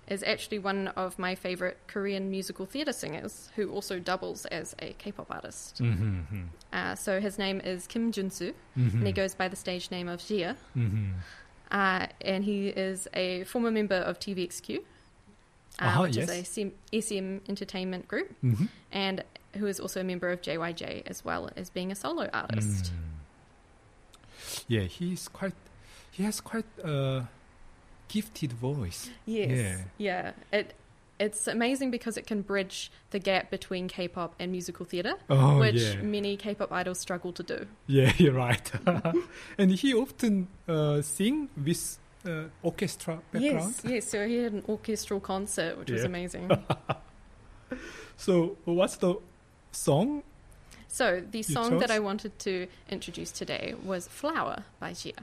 is 0.08 0.24
actually 0.24 0.60
one 0.60 0.88
of 0.90 1.20
my 1.20 1.36
favorite 1.36 1.78
Korean 1.88 2.30
musical 2.32 2.66
theatre 2.66 2.94
singers, 2.94 3.50
who 3.56 3.70
also 3.72 4.00
doubles 4.00 4.46
as 4.46 4.76
a 4.80 4.94
K-pop 4.94 5.28
artist. 5.30 5.82
Mm-hmm. 5.82 6.44
Uh, 6.72 6.96
so 6.96 7.20
his 7.20 7.38
name 7.38 7.60
is 7.62 7.88
Kim 7.88 8.12
Junsu, 8.12 8.54
Mm-hmm. 8.78 8.98
and 9.00 9.08
he 9.08 9.14
goes 9.14 9.36
by 9.36 9.48
the 9.48 9.56
stage 9.56 9.92
name 9.92 10.08
of 10.08 10.20
XIA. 10.22 10.56
Mm-hmm. 10.76 11.12
Uh, 11.72 12.08
and 12.22 12.44
he 12.46 12.68
is 12.70 13.08
a 13.14 13.44
former 13.44 13.72
member 13.72 13.96
of 13.96 14.18
TVXQ, 14.20 14.78
uh, 14.78 14.82
Uh-huh, 15.86 16.02
which 16.04 16.16
yes. 16.16 16.30
is 16.30 16.58
a 16.58 17.02
SM, 17.02 17.38
entertainment 17.50 18.08
group, 18.08 18.34
Mm-hmm. 18.44 18.66
and 18.92 19.24
who 19.56 19.66
is 19.68 19.80
also 19.80 20.00
a 20.02 20.04
member 20.04 20.30
of 20.30 20.42
JYJ 20.42 21.04
as 21.08 21.26
well 21.26 21.50
as 21.58 21.70
being 21.70 21.92
a 21.92 21.96
solo 21.96 22.30
artist. 22.32 22.86
Mm. 22.86 22.92
Yeah, 24.68 24.82
he's 24.84 25.28
quite. 25.28 25.54
He 26.12 26.24
has 26.24 26.40
quite 26.42 26.66
a 26.84 27.28
gifted 28.08 28.54
voice. 28.54 29.10
Yes, 29.26 29.50
Yeah. 29.52 29.78
yeah. 29.98 30.32
It 30.52 30.74
it's 31.20 31.48
amazing 31.48 31.90
because 31.90 32.16
it 32.16 32.28
can 32.28 32.42
bridge 32.44 32.92
the 33.10 33.18
gap 33.18 33.50
between 33.50 33.88
K-pop 33.88 34.36
and 34.40 34.52
musical 34.52 34.86
theatre, 34.86 35.16
Oh 35.32 35.58
which 35.60 35.82
yeah, 35.82 35.96
many 36.04 36.38
K-pop 36.38 36.72
idols 36.72 37.00
struggle 37.00 37.34
to 37.34 37.42
do. 37.44 37.66
yeah, 37.88 38.14
you're 38.18 38.34
right. 38.36 38.72
and 39.58 39.72
he 39.72 39.96
often 39.96 40.48
uh, 40.68 41.02
sing 41.02 41.50
with 41.58 41.98
uh, 42.24 42.44
orchestra 42.62 43.16
background. 43.32 43.74
Yes, 43.76 43.82
yes. 43.84 44.10
So 44.12 44.28
he 44.28 44.38
had 44.44 44.54
an 44.54 44.64
orchestral 44.70 45.20
concert, 45.20 45.78
which 45.80 45.90
was 45.92 46.04
amazing. 46.04 46.52
So 48.18 48.58
what's 48.66 48.98
the 48.98 49.16
song? 49.72 50.24
so 50.88 51.22
the 51.32 51.44
song 51.44 51.80
that? 51.80 51.92
I 51.92 52.00
wanted 52.00 52.38
to 52.40 52.68
introduce 52.90 53.32
today 53.32 53.76
was 53.84 54.08
"Flower" 54.08 54.64
by 54.80 54.92
XIA. 54.94 55.14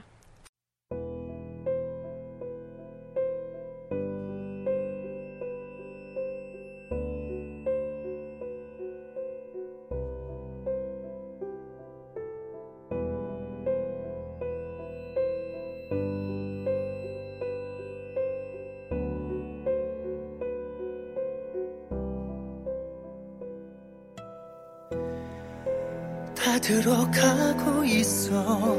들어가고 27.15 27.85
있어. 27.85 28.77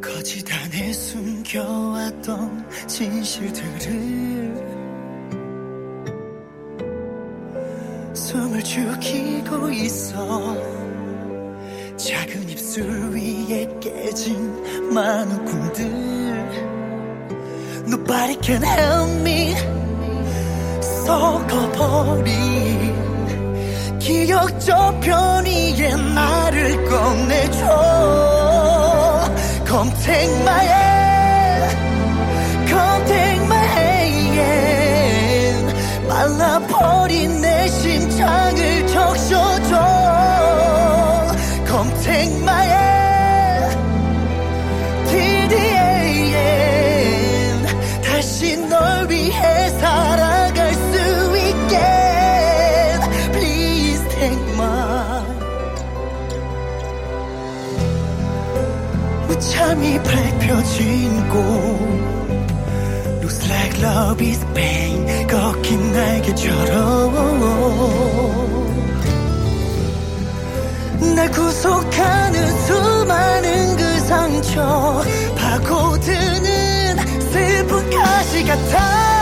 거짓 0.00 0.50
안에 0.50 0.90
숨겨왔던 0.92 2.66
진실들을 2.86 4.54
숨을 8.14 8.64
죽이고 8.64 9.70
있어. 9.70 10.56
작은 11.96 12.48
입술 12.48 13.10
위에 13.10 13.68
깨진 13.80 14.92
많은 14.94 15.44
꿈들. 15.44 15.84
Nobody 17.86 18.38
can 18.42 18.64
help 18.64 19.10
me. 19.20 19.54
썩어버린 21.04 22.24
기억 24.04 24.60
저편위에 24.60 25.96
나를 26.14 26.84
꺼내줘 26.84 27.64
Come 29.66 29.90
take 30.02 30.30
my 30.42 30.62
hand 30.62 31.74
Come 32.68 33.06
take 33.06 33.42
my 33.46 33.64
hand 33.64 35.74
말라버린 36.06 37.40
내 37.40 37.66
심장 37.68 38.53
주인공 60.64 62.04
Looks 63.20 63.48
like 63.48 63.78
love 63.80 64.20
is 64.20 64.44
pain. 64.54 65.06
꺾인 65.26 65.92
날개처럼 65.92 67.34
날 71.14 71.30
구속하는 71.30 72.60
수많은 72.66 73.76
그 73.76 74.00
상처 74.00 75.02
파고드는 75.36 76.96
슬픈 77.32 77.90
가시 77.90 78.44
같아. 78.44 79.13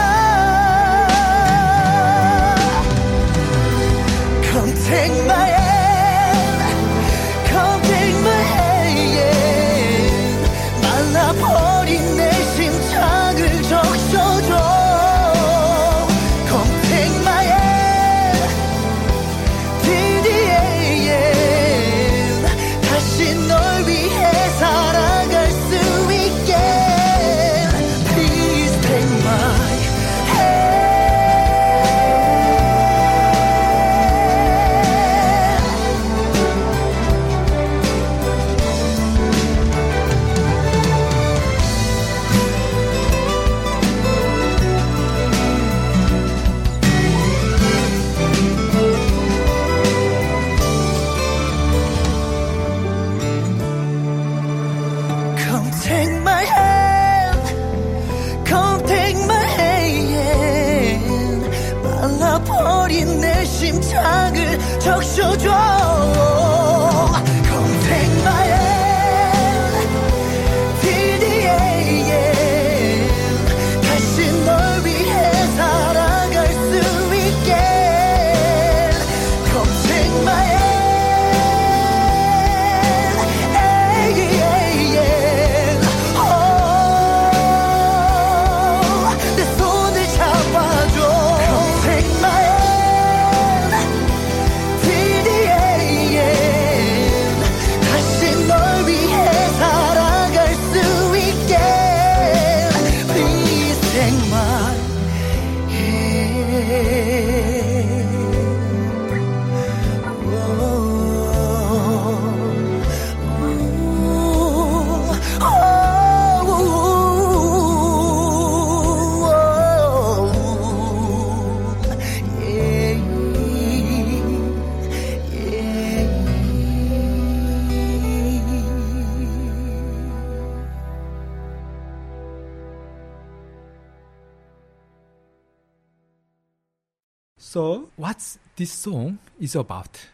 So, 137.53 137.89
what's 137.97 138.39
this 138.55 138.71
song 138.71 139.19
is 139.39 139.55
about? 139.55 140.07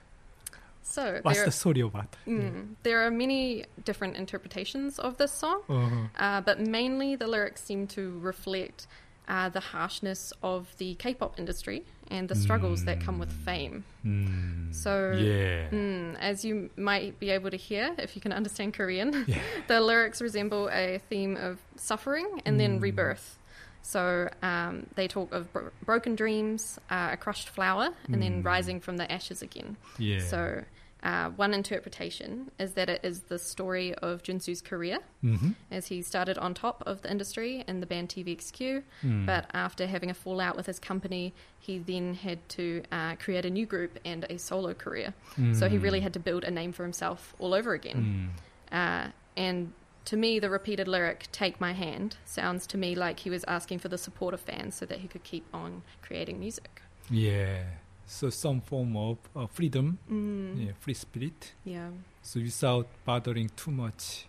So 0.83 1.19
What's 1.21 1.37
there, 1.37 1.45
the 1.45 1.51
story 1.53 1.79
about? 1.81 2.13
mm, 2.27 2.75
there 2.83 3.05
are 3.05 3.11
many 3.11 3.63
different 3.85 4.17
interpretations 4.17 4.99
of 4.99 5.15
this 5.17 5.31
song, 5.31 5.61
Uh-huh. 5.69 5.95
uh, 6.25 6.41
but 6.41 6.59
mainly 6.59 7.15
the 7.15 7.27
lyrics 7.27 7.63
seem 7.63 7.87
to 7.95 8.19
reflect 8.19 8.87
uh, 9.29 9.47
the 9.47 9.61
harshness 9.61 10.33
of 10.43 10.67
the 10.79 10.95
K-pop 10.95 11.39
industry 11.39 11.85
and 12.11 12.27
the 12.27 12.35
struggles 12.35 12.83
that 12.85 12.99
come 12.99 13.19
with 13.19 13.31
fame. 13.31 13.85
Mm, 14.03 14.73
So, 14.75 15.11
yeah. 15.15 15.69
mm, 15.71 16.17
as 16.19 16.43
you 16.43 16.69
might 16.75 17.19
be 17.21 17.29
able 17.29 17.51
to 17.51 17.57
hear 17.57 17.95
if 17.99 18.15
you 18.17 18.21
can 18.21 18.33
understand 18.33 18.73
Korean, 18.73 19.23
Yeah. 19.27 19.37
the 19.67 19.79
lyrics 19.79 20.19
resemble 20.21 20.67
a 20.73 20.99
theme 21.09 21.37
of 21.37 21.59
suffering 21.77 22.41
and 22.45 22.59
then 22.59 22.81
rebirth. 22.81 23.37
So 23.81 24.29
um, 24.43 24.85
they 24.95 25.07
talk 25.07 25.33
of 25.33 25.51
bro- 25.53 25.71
broken 25.85 26.15
dreams, 26.15 26.79
uh, 26.89 27.09
a 27.13 27.17
crushed 27.17 27.49
flower, 27.49 27.89
and 28.11 28.21
then 28.21 28.43
rising 28.43 28.79
from 28.79 28.97
the 28.97 29.11
ashes 29.11 29.41
again. 29.41 29.77
Yeah. 29.97 30.19
So 30.19 30.63
uh, 31.01 31.29
one 31.29 31.53
interpretation 31.53 32.51
is 32.59 32.73
that 32.73 32.89
it 32.89 32.99
is 33.03 33.21
the 33.21 33.39
story 33.39 33.95
of 33.95 34.21
Junsu's 34.21 34.61
career 34.61 34.99
Mhm. 35.23 35.55
as 35.71 35.87
he 35.87 36.01
started 36.01 36.37
on 36.37 36.53
top 36.53 36.83
of 36.85 37.01
the 37.03 37.09
industry 37.09 37.63
in 37.69 37.79
the 37.79 37.85
band 37.85 38.09
TVXQ, 38.09 38.83
Mm. 39.03 39.25
but 39.25 39.49
after 39.53 39.87
having 39.87 40.09
a 40.09 40.13
fallout 40.13 40.57
with 40.57 40.65
his 40.65 40.77
company, 40.77 41.33
he 41.57 41.79
then 41.79 42.15
had 42.15 42.39
to 42.49 42.83
uh, 42.91 43.15
create 43.15 43.45
a 43.45 43.49
new 43.49 43.65
group 43.65 43.97
and 44.03 44.25
a 44.29 44.37
solo 44.37 44.73
career. 44.73 45.13
So 45.53 45.69
he 45.69 45.77
really 45.77 46.01
had 46.01 46.11
to 46.13 46.19
build 46.19 46.43
a 46.43 46.51
name 46.51 46.73
for 46.73 46.83
himself 46.83 47.33
all 47.39 47.53
over 47.53 47.73
again. 47.73 48.31
Mm. 48.71 49.07
Uh, 49.07 49.11
and 49.37 49.71
to 50.05 50.17
me, 50.17 50.39
the 50.39 50.49
repeated 50.49 50.87
lyric, 50.87 51.27
Take 51.31 51.59
My 51.61 51.73
Hand, 51.73 52.17
sounds 52.25 52.65
to 52.67 52.77
me 52.77 52.95
like 52.95 53.19
he 53.19 53.29
was 53.29 53.43
asking 53.47 53.79
for 53.79 53.89
the 53.89 53.97
support 53.97 54.33
of 54.33 54.39
fans 54.41 54.75
so 54.75 54.85
that 54.85 54.99
he 54.99 55.07
could 55.07 55.23
keep 55.23 55.45
on 55.53 55.83
creating 56.01 56.39
music. 56.39 56.81
Yeah. 57.09 57.63
So 58.05 58.29
some 58.31 58.61
form 58.61 58.97
of 58.97 59.17
uh, 59.35 59.45
freedom, 59.47 59.99
Mm. 60.09 60.65
yeah, 60.65 60.71
free 60.79 60.95
spirit. 60.95 61.53
Yeah. 61.63 61.89
So 62.23 62.39
without 62.39 62.87
bothering 63.05 63.49
too 63.55 63.71
much 63.71 64.25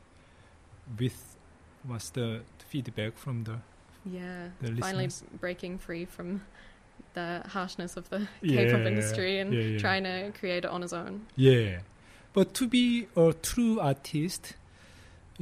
with 0.99 1.37
what's 1.85 2.11
the 2.11 2.43
feedback 2.69 3.17
from 3.17 3.45
the 3.45 3.59
Yeah. 4.05 4.49
The 4.61 4.75
Finally 4.77 5.05
listeners. 5.07 5.31
breaking 5.41 5.79
free 5.79 6.05
from 6.05 6.43
the 7.15 7.43
harshness 7.49 7.97
of 7.97 8.09
the 8.11 8.29
Yeah, 8.43 8.65
K-pop 8.65 8.81
industry 8.87 9.39
and 9.41 9.53
yeah, 9.53 9.61
yeah. 9.63 9.79
trying 9.79 10.05
to 10.05 10.33
create 10.39 10.65
it 10.65 10.71
on 10.71 10.83
his 10.83 10.93
own. 10.93 11.27
yeah. 11.37 11.81
But 12.33 12.55
to 12.55 12.69
be 12.69 13.09
a 13.17 13.33
true 13.33 13.81
artist, 13.81 14.55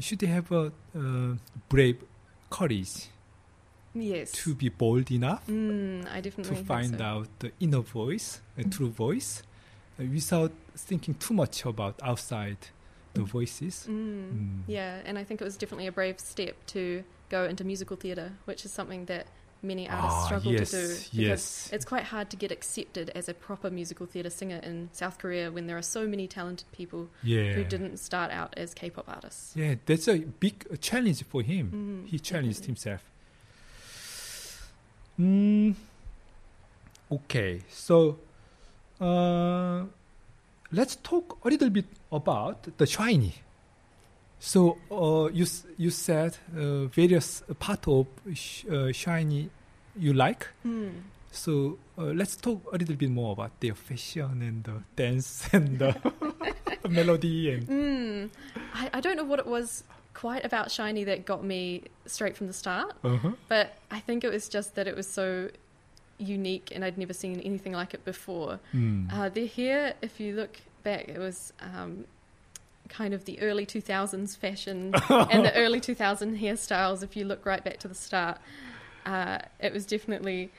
should 0.03 0.21
have 0.23 0.51
a 0.53 0.73
uh, 0.97 1.35
brave 1.69 2.03
courage 2.51 3.09
Yes. 3.95 4.33
to 4.33 4.55
be 4.55 4.69
bold 4.69 5.11
enough 5.11 5.47
Mm, 5.49 6.07
I 6.11 6.17
to 6.21 6.23
definitely 6.23 6.55
think 6.57 6.67
find 6.67 6.99
so. 6.99 7.05
out 7.05 7.29
the 7.41 7.51
inner 7.59 7.81
voice, 7.81 8.41
a 8.57 8.63
true 8.65 8.91
voice, 8.91 9.43
uh, 9.99 10.05
without 10.05 10.53
thinking 10.77 11.15
too 11.15 11.35
much 11.35 11.65
about 11.65 11.99
outside 12.03 12.59
the 13.15 13.23
voices. 13.23 13.87
Mm. 13.89 14.33
Mm. 14.33 14.61
Yeah, 14.69 15.01
and 15.05 15.19
I 15.19 15.25
think 15.25 15.41
it 15.41 15.45
was 15.45 15.57
definitely 15.57 15.87
a 15.89 15.93
brave 15.93 16.21
step 16.21 16.55
to 16.67 17.03
go 17.31 17.45
into 17.45 17.65
musical 17.65 17.97
theatre, 17.97 18.33
which 18.45 18.65
is 18.65 18.71
something 18.73 19.07
that 19.07 19.27
many 19.63 19.89
artists 19.89 20.19
Ah, 20.23 20.27
struggle 20.27 20.53
yes, 20.53 20.71
to 20.71 20.77
do 20.77 20.89
because 20.89 21.13
yes. 21.13 21.71
it's 21.73 21.85
quite 21.85 22.05
hard 22.05 22.31
to 22.31 22.37
get 22.37 22.53
accepted 22.53 23.11
as 23.15 23.29
a 23.29 23.35
proper 23.35 23.71
musical 23.71 24.07
theatre 24.07 24.31
singer 24.31 24.61
in 24.63 24.89
South 24.93 25.19
Korea 25.19 25.51
when 25.51 25.67
there 25.67 25.77
are 25.77 25.83
so 25.83 26.07
many 26.07 26.27
talented 26.29 26.71
people 26.73 27.09
Yeah. 27.23 27.53
who 27.55 27.65
didn't 27.65 27.97
start 27.99 28.31
out 28.31 28.55
as 28.57 28.73
K-pop 28.75 29.09
artists. 29.09 29.57
Yeah, 29.57 29.75
that's 29.87 30.07
a 30.09 30.19
big 30.19 30.81
challenge 30.81 31.25
for 31.25 31.43
him. 31.43 32.05
Mm, 32.05 32.09
He 32.09 32.19
challenged 32.19 32.61
definitely. 32.61 32.67
himself. 32.91 33.03
Mm, 35.21 35.75
okay, 37.11 37.61
so 37.69 38.19
uh, 39.01 39.85
let's 40.71 40.97
talk 40.97 41.39
a 41.45 41.49
little 41.49 41.71
bit 41.71 41.87
about 42.13 42.63
the 42.79 42.85
SHINee. 42.87 43.35
So 44.41 44.79
uh, 44.91 45.29
you 45.33 45.47
you 45.77 45.91
said 45.91 46.37
uh, 46.57 46.85
various 46.87 47.43
part 47.59 47.89
of 47.89 48.07
sh- 48.35 48.65
uh, 48.67 48.93
SHINee 48.93 49.49
you 49.97 50.13
like. 50.13 50.47
Mm. 50.67 50.93
So 51.31 51.79
uh, 51.99 52.05
let's 52.15 52.37
talk 52.37 52.63
a 52.73 52.77
little 52.79 52.97
bit 52.97 53.11
more 53.11 53.33
about 53.33 53.61
their 53.61 53.75
fashion 53.75 54.43
and 54.43 54.65
the 54.65 54.83
dance 54.97 55.49
and 55.53 55.79
the 55.79 55.95
melody 56.89 57.53
and 57.53 57.69
Mm. 57.69 58.31
I, 58.75 58.91
I 58.95 59.01
don't 59.01 59.17
know 59.17 59.25
what 59.25 59.39
it 59.39 59.47
was 59.47 59.85
quite 60.15 60.45
about 60.45 60.69
SHINee 60.69 61.05
that 61.07 61.25
got 61.27 61.45
me 61.45 61.85
straight 62.07 62.37
from 62.37 62.47
the 62.47 62.53
start, 62.53 62.95
uh-huh. 63.05 63.33
but 63.49 63.75
I 63.91 64.01
think 64.01 64.25
it 64.25 64.31
was 64.33 64.49
just 64.49 64.75
that 64.75 64.89
it 64.89 64.97
was 64.97 65.07
so 65.07 65.51
unique 66.19 66.73
and 66.75 66.85
I'd 66.85 66.99
never 66.99 67.13
seen 67.13 67.41
anything 67.41 67.73
like 67.73 67.95
it 67.95 68.05
before. 68.05 68.59
Mm. 68.75 69.13
Uh, 69.13 69.29
their 69.29 69.47
hair, 69.47 69.95
if 70.03 70.19
you 70.19 70.35
look 70.35 70.61
back, 70.83 71.09
it 71.09 71.19
was 71.19 71.53
um, 71.61 72.05
kind 72.89 73.13
of 73.15 73.25
the 73.25 73.41
early 73.41 73.67
2000s 73.67 74.37
fashion 74.37 74.95
and 75.09 75.45
the 75.45 75.55
early 75.55 75.81
2000 75.81 76.39
hairstyles, 76.39 77.03
if 77.03 77.17
you 77.17 77.25
look 77.25 77.45
right 77.47 77.63
back 77.63 77.79
to 77.79 77.89
the 77.89 77.95
start. 77.95 78.39
uh, 79.07 79.39
it 79.61 79.73
was 79.73 79.87
definitely 79.87 80.51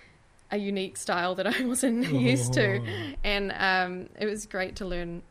a 0.51 0.57
unique 0.57 0.97
style 0.97 1.35
that 1.35 1.45
I 1.55 1.63
wasn't 1.65 2.07
used 2.11 2.53
to, 2.53 2.81
and 3.23 3.51
um, 3.57 4.09
it 4.19 4.25
was 4.25 4.45
great 4.45 4.75
to 4.77 4.85
learn 4.85 5.21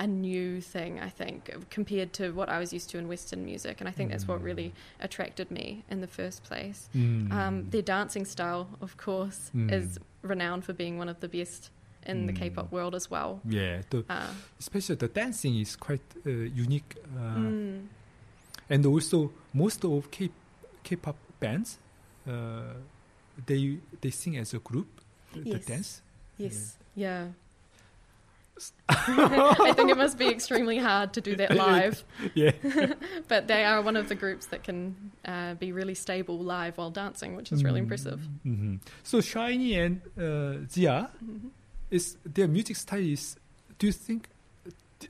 a 0.00 0.06
new 0.06 0.60
thing. 0.60 1.00
I 1.00 1.08
think 1.08 1.50
compared 1.70 2.12
to 2.14 2.30
what 2.30 2.48
I 2.48 2.58
was 2.58 2.72
used 2.72 2.90
to 2.90 2.98
in 2.98 3.08
Western 3.08 3.44
music, 3.44 3.80
and 3.80 3.88
I 3.88 3.92
think 3.92 4.10
that's 4.10 4.26
what 4.28 4.40
really 4.42 4.72
attracted 5.00 5.50
me 5.50 5.84
in 5.90 6.00
the 6.00 6.06
first 6.06 6.42
place. 6.44 6.88
Mm. 6.96 7.32
Um, 7.32 7.70
their 7.70 7.82
dancing 7.82 8.24
style, 8.24 8.68
of 8.80 8.96
course, 8.96 9.50
Mm. 9.54 9.72
is 9.72 9.98
renowned 10.22 10.64
for 10.64 10.72
being 10.72 10.98
one 10.98 11.08
of 11.08 11.18
the 11.20 11.28
best 11.28 11.70
in 12.06 12.26
the 12.26 12.32
Mm. 12.32 12.36
K-pop 12.38 12.72
world 12.72 12.94
as 12.94 13.10
well. 13.10 13.40
yeah, 13.48 13.82
the, 13.90 14.04
Uh, 14.08 14.26
especially 14.58 14.96
the 14.96 15.08
dancing 15.08 15.58
is 15.60 15.76
quite 15.76 16.02
uh, 16.26 16.30
unique, 16.30 16.96
uh, 17.16 17.50
mm, 17.50 17.86
and 18.70 18.86
also 18.86 19.30
most 19.52 19.84
of 19.84 20.10
K 20.10 20.30
K-pop 20.84 21.16
bands, 21.40 21.78
uh, 22.26 22.74
they 23.46 23.78
they 24.00 24.10
sing 24.10 24.36
as 24.38 24.54
a 24.54 24.58
group, 24.58 24.86
the, 25.32 25.40
the 25.40 25.50
Yes. 25.58 25.64
dance. 25.66 26.02
yes, 26.38 26.76
yeah. 26.96 27.26
I 28.88 29.72
think 29.76 29.90
it 29.90 29.96
must 29.96 30.18
be 30.18 30.26
extremely 30.28 30.78
hard 30.78 31.12
to 31.12 31.20
do 31.20 31.36
that 31.36 31.54
live, 31.68 32.04
Yeah. 32.34 32.50
but 33.28 33.46
they 33.46 33.64
are 33.64 33.80
one 33.82 33.96
of 33.96 34.08
the 34.08 34.14
groups 34.16 34.46
that 34.46 34.64
can 34.64 35.12
uh, 35.24 35.54
be 35.54 35.70
really 35.72 35.94
stable 35.94 36.38
live 36.38 36.76
while 36.78 36.90
dancing, 36.90 37.36
which 37.36 37.52
is 37.52 37.62
really 37.62 37.78
impressive. 37.80 38.20
hmm 38.42 38.76
So 39.04 39.18
SHINee 39.20 39.76
and 39.84 40.00
uh, 40.16 40.66
XIA, 40.66 41.08
Mm-hmm. 41.24 41.48
Is 41.90 42.16
their 42.24 42.48
music 42.48 42.76
style 42.76 43.00
is? 43.00 43.36
Do 43.78 43.86
you 43.86 43.92
think? 43.92 44.28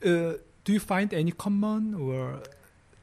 Uh, 0.05 0.35
do 0.65 0.73
you 0.73 0.81
find 0.81 1.13
any 1.15 1.33
common 1.33 1.95
or 1.95 2.41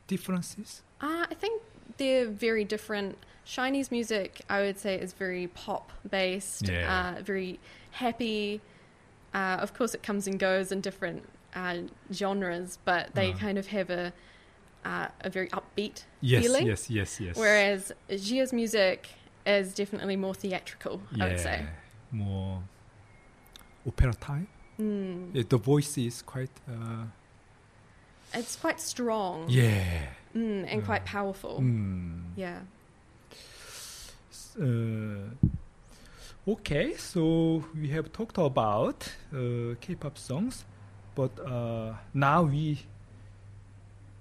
differences? 0.07 0.81
Uh, 1.01 1.25
I 1.29 1.33
think 1.33 1.61
they're 1.97 2.27
very 2.27 2.63
different. 2.63 3.17
SHINee's 3.45 3.91
music, 3.91 4.41
I 4.49 4.61
would 4.61 4.79
say, 4.79 4.95
is 4.99 5.13
very 5.13 5.47
pop 5.47 5.91
based, 6.09 6.67
Yeah. 6.67 7.15
uh, 7.17 7.21
very 7.21 7.59
happy. 7.91 8.61
Uh, 9.33 9.57
of 9.61 9.73
course, 9.73 9.93
it 9.93 10.01
comes 10.01 10.25
and 10.27 10.39
goes 10.39 10.71
in 10.71 10.81
different 10.81 11.23
uh, 11.55 11.77
genres, 12.13 12.79
but 12.85 13.13
they 13.15 13.31
Uh. 13.33 13.38
kind 13.38 13.57
of 13.57 13.67
have 13.67 13.89
a 13.89 14.13
uh, 14.85 15.07
a 15.21 15.29
very 15.31 15.47
upbeat 15.49 16.03
Yes, 16.21 16.43
feeling. 16.43 16.67
yes, 16.67 16.89
yes, 16.91 17.19
yes. 17.19 17.35
Whereas 17.35 17.91
XIA's 18.09 18.53
music 18.53 19.07
is 19.45 19.73
definitely 19.73 20.15
more 20.15 20.35
theatrical, 20.35 21.01
I 21.19 21.27
would 21.29 21.39
say. 21.39 21.65
more 22.11 22.61
opera 23.88 24.13
type. 24.13 24.48
Mm. 24.80 25.30
Yeah, 25.34 25.43
the 25.48 25.58
voice 25.58 25.98
is 25.98 26.21
quite. 26.21 26.52
Uh, 26.67 27.06
It's 28.34 28.58
quite 28.58 28.82
strong 28.82 29.45
yeah. 29.48 30.10
mm, 30.36 30.65
and 30.67 30.82
Uh, 30.82 30.86
quite 30.86 31.06
powerful. 31.06 31.60
Mm. 31.62 32.21
Yeah. 32.36 32.60
Uh, 34.60 35.30
okay, 36.48 36.95
so 36.98 37.63
we 37.76 37.89
have 37.89 38.12
talked 38.12 38.38
about 38.38 39.10
uh, 39.34 39.76
K-pop 39.82 40.17
songs, 40.17 40.65
but 41.15 41.32
uh, 41.45 41.93
now 42.13 42.43
we 42.43 42.80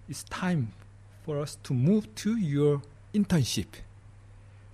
it's 0.08 0.22
time 0.24 0.72
for 1.24 1.38
us 1.40 1.56
to 1.62 1.72
move 1.74 2.06
to 2.16 2.36
your 2.36 2.82
internship. 3.14 3.66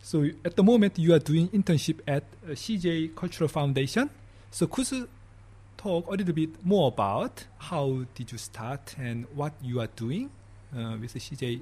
So 0.03 0.24
at 0.44 0.57
the 0.57 0.62
moment 0.62 0.98
you 0.98 1.14
are 1.14 1.18
doing 1.20 1.48
internship 1.50 2.00
at 2.07 2.24
uh, 2.44 2.53
CJ 2.55 3.14
Cultural 3.14 3.48
Foundation. 3.48 4.11
So 4.50 4.66
could 4.66 4.90
you 4.90 5.08
talk 5.76 6.06
a 6.08 6.10
little 6.10 6.34
bit 6.34 6.64
more 6.64 6.88
about 6.88 7.44
how 7.58 8.04
did 8.14 8.32
you 8.32 8.38
start 8.38 8.94
and 8.98 9.26
what 9.34 9.52
you 9.62 9.80
are 9.80 9.86
doing 9.96 10.30
uh, 10.76 10.96
with 11.00 11.12
the 11.12 11.20
CJ? 11.20 11.60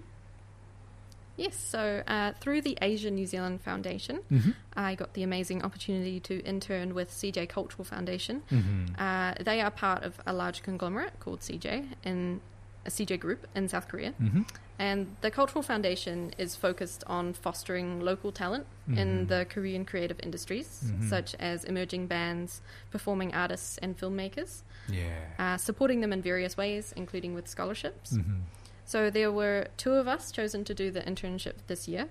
Yes, 1.36 1.56
so 1.56 2.02
uh, 2.08 2.32
through 2.40 2.62
the 2.62 2.76
Asia 2.82 3.10
New 3.12 3.24
Zealand 3.26 3.60
Foundation, 3.60 4.20
Mhm. 4.30 4.54
I 4.74 4.96
got 4.96 5.12
the 5.14 5.22
amazing 5.22 5.62
opportunity 5.62 6.18
to 6.20 6.40
intern 6.44 6.94
with 6.94 7.10
CJ 7.12 7.46
Cultural 7.48 7.84
Foundation. 7.84 8.42
Mhm. 8.50 8.98
Uh, 8.98 9.34
they 9.44 9.60
are 9.60 9.70
part 9.70 10.02
of 10.02 10.18
a 10.26 10.32
large 10.32 10.62
conglomerate 10.64 11.20
called 11.20 11.40
CJ 11.42 11.84
in 12.02 12.40
a 12.86 12.90
CJ 12.90 13.18
group 13.18 13.46
in 13.54 13.68
South 13.68 13.88
Korea. 13.88 14.12
Mhm. 14.20 14.48
And 14.78 15.16
the 15.22 15.30
Cultural 15.30 15.62
Foundation 15.62 16.32
is 16.38 16.54
focused 16.54 17.02
on 17.08 17.32
fostering 17.32 18.00
local 18.00 18.30
talent 18.30 18.66
in 18.86 19.26
Mhm. 19.26 19.28
the 19.28 19.46
Korean 19.50 19.84
creative 19.84 20.20
industries, 20.22 20.84
Mhm. 20.86 21.08
such 21.08 21.34
as 21.40 21.64
emerging 21.64 22.06
bands, 22.06 22.60
performing 22.90 23.34
artists, 23.34 23.78
and 23.78 23.98
filmmakers, 23.98 24.62
Yeah. 24.88 25.24
uh, 25.38 25.56
supporting 25.56 26.00
them 26.00 26.12
in 26.12 26.22
various 26.22 26.56
ways, 26.56 26.92
including 26.96 27.34
with 27.34 27.48
scholarships. 27.48 28.12
Mhm. 28.16 28.42
So 28.84 29.10
there 29.10 29.32
were 29.32 29.66
two 29.76 29.94
of 29.94 30.06
us 30.06 30.30
chosen 30.30 30.64
to 30.64 30.74
do 30.74 30.90
the 30.92 31.00
internship 31.02 31.56
this 31.66 31.88
year. 31.88 32.08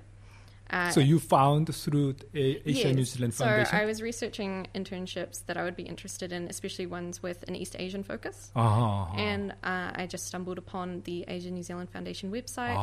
Uh, 0.69 0.91
So 0.91 0.99
you 0.99 1.19
found 1.19 1.73
through 1.73 2.15
a 2.35 2.61
Asia 2.69 2.91
New 2.93 2.99
yes. 2.99 3.11
Zealand 3.13 3.33
so 3.33 3.45
Foundation. 3.45 3.75
I 3.81 3.85
was 3.85 4.01
researching 4.01 4.67
internships 4.75 5.45
that 5.45 5.55
I 5.57 5.63
would 5.63 5.75
be 5.75 5.83
interested 5.83 6.31
in, 6.31 6.47
especially 6.47 6.85
ones 6.85 7.23
with 7.23 7.43
an 7.47 7.55
East 7.55 7.75
Asian 7.79 8.03
focus. 8.03 8.51
Ah. 8.55 9.13
And 9.15 9.51
uh, 9.63 9.91
I 10.01 10.07
just 10.07 10.25
stumbled 10.27 10.57
upon 10.57 11.01
the 11.05 11.23
Asia 11.27 11.51
New 11.51 11.63
Zealand 11.63 11.89
Foundation 11.89 12.31
website, 12.31 12.75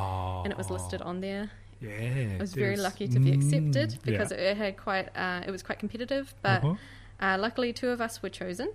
and 0.45 0.51
it 0.53 0.57
was 0.59 0.71
listed 0.71 1.03
on 1.03 1.21
there. 1.21 1.51
Yeah. 1.81 2.37
I 2.39 2.41
was 2.41 2.55
very 2.55 2.77
lucky 2.77 3.07
to 3.09 3.19
be 3.21 3.33
accepted 3.33 3.91
Mm, 3.91 4.03
because 4.05 4.31
yeah. 4.31 4.39
it, 4.39 4.51
it 4.53 4.57
had 4.57 4.77
quite 4.79 5.09
uh, 5.17 5.43
it 5.47 5.51
was 5.51 5.63
quite 5.63 5.79
competitive. 5.79 6.33
But 6.41 6.65
Uh-huh. 6.65 6.77
uh, 7.21 7.37
luckily, 7.39 7.73
two 7.75 7.91
of 7.91 8.01
us 8.01 8.23
were 8.23 8.31
chosen, 8.31 8.69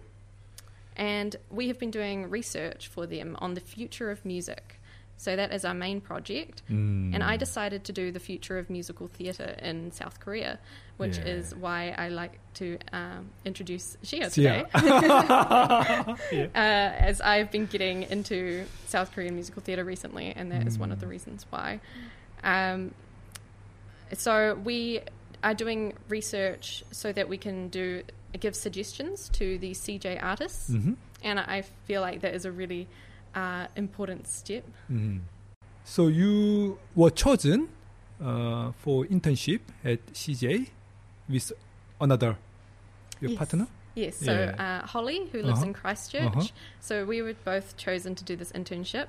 and 0.95 1.35
we 1.49 1.67
have 1.67 1.79
been 1.79 1.91
doing 1.91 2.29
research 2.29 2.87
for 2.87 3.07
them 3.07 3.35
on 3.39 3.53
the 3.55 3.61
future 3.61 4.11
of 4.11 4.23
music. 4.25 4.78
So 5.19 5.35
that 5.35 5.51
is 5.51 5.65
our 5.65 5.73
main 5.73 5.99
project. 5.99 6.61
Mm. 6.71 7.13
And 7.13 7.21
I 7.21 7.35
decided 7.35 7.83
to 7.83 7.91
do 7.91 8.09
the 8.09 8.21
future 8.21 8.57
of 8.57 8.69
musical 8.69 9.07
theatre 9.09 9.53
in 9.61 9.91
South 9.91 10.21
Korea, 10.21 10.59
which 10.95 11.17
Yeah. 11.17 11.25
is 11.35 11.53
why 11.53 11.93
I 11.97 12.07
like 12.07 12.39
to 12.53 12.77
um, 12.93 13.29
introduce 13.43 13.97
XIA 14.01 14.31
Yeah. 14.37 14.63
today. 14.63 16.49
uh, 16.55 17.09
as 17.09 17.19
I've 17.19 17.51
been 17.51 17.65
getting 17.65 18.03
into 18.03 18.63
South 18.87 19.11
Korean 19.11 19.35
musical 19.35 19.61
theatre 19.61 19.83
recently, 19.83 20.31
and 20.33 20.53
that 20.53 20.65
is 20.65 20.79
one 20.79 20.89
of 20.93 21.01
the 21.01 21.05
Mm. 21.05 21.09
reasons 21.09 21.45
why. 21.49 21.81
Um, 22.41 22.93
so 24.13 24.55
we 24.63 25.01
are 25.43 25.53
doing 25.53 25.95
research 26.07 26.85
so 26.91 27.11
that 27.11 27.27
we 27.27 27.37
can 27.37 27.67
do 27.67 28.03
give 28.39 28.55
suggestions 28.55 29.27
to 29.33 29.57
the 29.57 29.73
CJ 29.73 30.17
artists, 30.21 30.69
Mhm. 30.69 30.95
and 31.23 31.39
I 31.41 31.63
feel 31.87 31.99
like 32.01 32.21
that 32.21 32.33
is 32.33 32.45
a 32.45 32.51
really 32.53 32.87
uh, 33.35 33.67
important 33.75 34.27
step. 34.27 34.63
Mhm. 34.89 35.21
So 35.83 36.07
you 36.07 36.77
were 36.95 37.09
chosen 37.11 37.69
uh, 38.21 38.71
for 38.83 39.05
internship 39.05 39.61
at 39.83 39.99
CJ 40.13 40.69
with 41.29 41.51
another 42.01 42.35
your 43.21 43.31
Yes. 43.31 43.37
partner. 43.37 43.67
Yes, 43.95 44.15
so 44.17 44.31
Yeah. 44.31 44.81
uh, 44.83 44.87
Holly, 44.87 45.27
who 45.31 45.41
lives 45.41 45.59
Uh-huh. 45.59 45.67
in 45.67 45.73
Christchurch, 45.73 46.35
Uh-huh. 46.35 46.47
so 46.79 47.05
we 47.05 47.21
were 47.21 47.35
both 47.45 47.75
chosen 47.77 48.15
to 48.15 48.23
do 48.23 48.35
this 48.35 48.51
internship, 48.51 49.07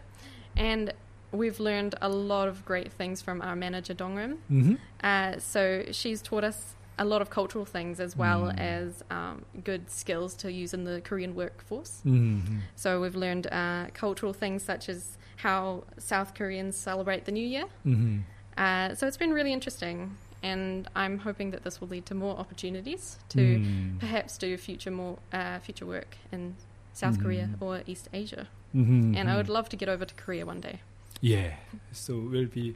and 0.57 0.93
we've 1.33 1.61
learned 1.61 1.95
a 2.01 2.09
lot 2.09 2.49
of 2.49 2.65
great 2.65 2.93
things 2.93 3.23
from 3.23 3.41
our 3.43 3.55
manager 3.57 3.95
Dongrim. 3.95 4.39
hmm 4.49 4.75
Uh, 5.03 5.39
so 5.39 5.85
she's 5.93 6.23
taught 6.23 6.45
us 6.45 6.75
a 6.99 7.05
lot 7.05 7.23
of 7.23 7.31
cultural 7.31 7.65
things 7.65 7.99
as 8.01 8.17
well 8.17 8.43
Mm. 8.53 8.59
as 8.59 9.03
um, 9.11 9.45
good 9.65 9.91
skills 9.91 10.35
to 10.35 10.53
use 10.53 10.75
in 10.75 10.85
the 10.85 11.01
Korean 11.01 11.35
workforce. 11.35 12.01
hmm 12.03 12.41
So 12.77 13.01
we've 13.01 13.17
learned 13.17 13.47
uh, 13.47 13.87
cultural 13.95 14.33
things 14.35 14.63
such 14.63 14.89
as 14.89 15.17
how 15.37 15.85
South 15.99 16.35
Koreans 16.35 16.77
celebrate 16.77 17.25
the 17.25 17.33
New 17.33 17.47
Year. 17.47 17.67
hmm 17.85 18.19
Uh, 18.57 18.95
so 18.95 19.07
it's 19.07 19.17
been 19.17 19.33
really 19.33 19.53
interesting, 19.53 20.17
and 20.43 20.87
I'm 20.95 21.19
hoping 21.21 21.51
that 21.53 21.63
this 21.63 21.81
will 21.81 21.89
lead 21.89 22.05
to 22.07 22.15
more 22.15 22.37
opportunities 22.39 23.19
to 23.31 23.41
Mm. 23.41 23.99
perhaps 24.01 24.37
do 24.39 24.57
future 24.59 24.91
more 24.91 25.19
uh, 25.33 25.59
future 25.61 25.87
work 25.87 26.17
in 26.33 26.57
South 26.93 27.19
Korea 27.23 27.47
Mm. 27.47 27.63
or 27.63 27.83
East 27.87 28.09
Asia. 28.13 28.47
hmm 28.73 29.15
And 29.17 29.31
I 29.31 29.37
would 29.37 29.49
love 29.49 29.69
to 29.71 29.77
get 29.77 29.89
over 29.89 30.05
to 30.05 30.15
Korea 30.25 30.45
one 30.45 30.61
day. 30.61 30.81
Yeah. 31.23 31.53
So 31.93 32.13
it 32.13 32.29
will 32.35 32.49
be 32.63 32.75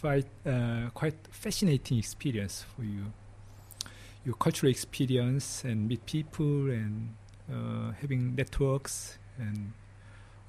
quite 0.00 0.28
uh, 0.46 0.90
quite 1.00 1.16
fascinating 1.30 1.98
experience 1.98 2.64
for 2.76 2.84
you. 2.84 3.04
Your 4.24 4.34
cultural 4.36 4.70
experience 4.70 5.64
and 5.64 5.88
meet 5.88 6.04
people 6.06 6.70
and 6.70 7.14
uh, 7.52 7.92
having 8.00 8.34
networks 8.36 9.18
and 9.38 9.72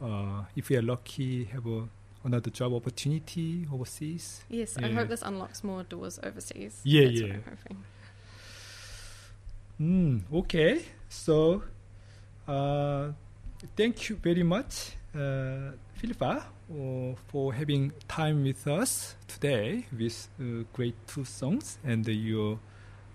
uh, 0.01 0.43
if 0.55 0.69
you 0.69 0.79
are 0.79 0.81
lucky, 0.81 1.45
have 1.45 1.65
a, 1.65 1.87
another 2.23 2.49
job 2.49 2.73
opportunity 2.73 3.65
overseas. 3.71 4.43
Yes, 4.49 4.77
I 4.77 4.89
hope 4.89 5.07
this 5.07 5.21
unlocks 5.21 5.63
more 5.63 5.83
doors 5.83 6.19
overseas. 6.21 6.81
Yeah, 6.83 7.05
That's 7.05 7.21
yeah. 7.21 7.27
What 7.27 7.35
I'm 7.35 7.57
hoping. 7.57 7.83
Mm, 9.79 10.21
okay. 10.33 10.81
So, 11.09 11.63
uh, 12.47 13.11
thank 13.75 14.09
you 14.09 14.17
very 14.17 14.43
much, 14.43 14.91
uh, 15.15 15.71
Philippa, 15.95 16.45
uh, 16.71 17.15
for 17.27 17.53
having 17.53 17.91
time 18.07 18.43
with 18.43 18.67
us 18.67 19.15
today 19.27 19.85
with 19.97 20.27
uh, 20.39 20.63
great 20.73 20.95
two 21.07 21.25
songs 21.25 21.77
and 21.83 22.07
your 22.07 22.59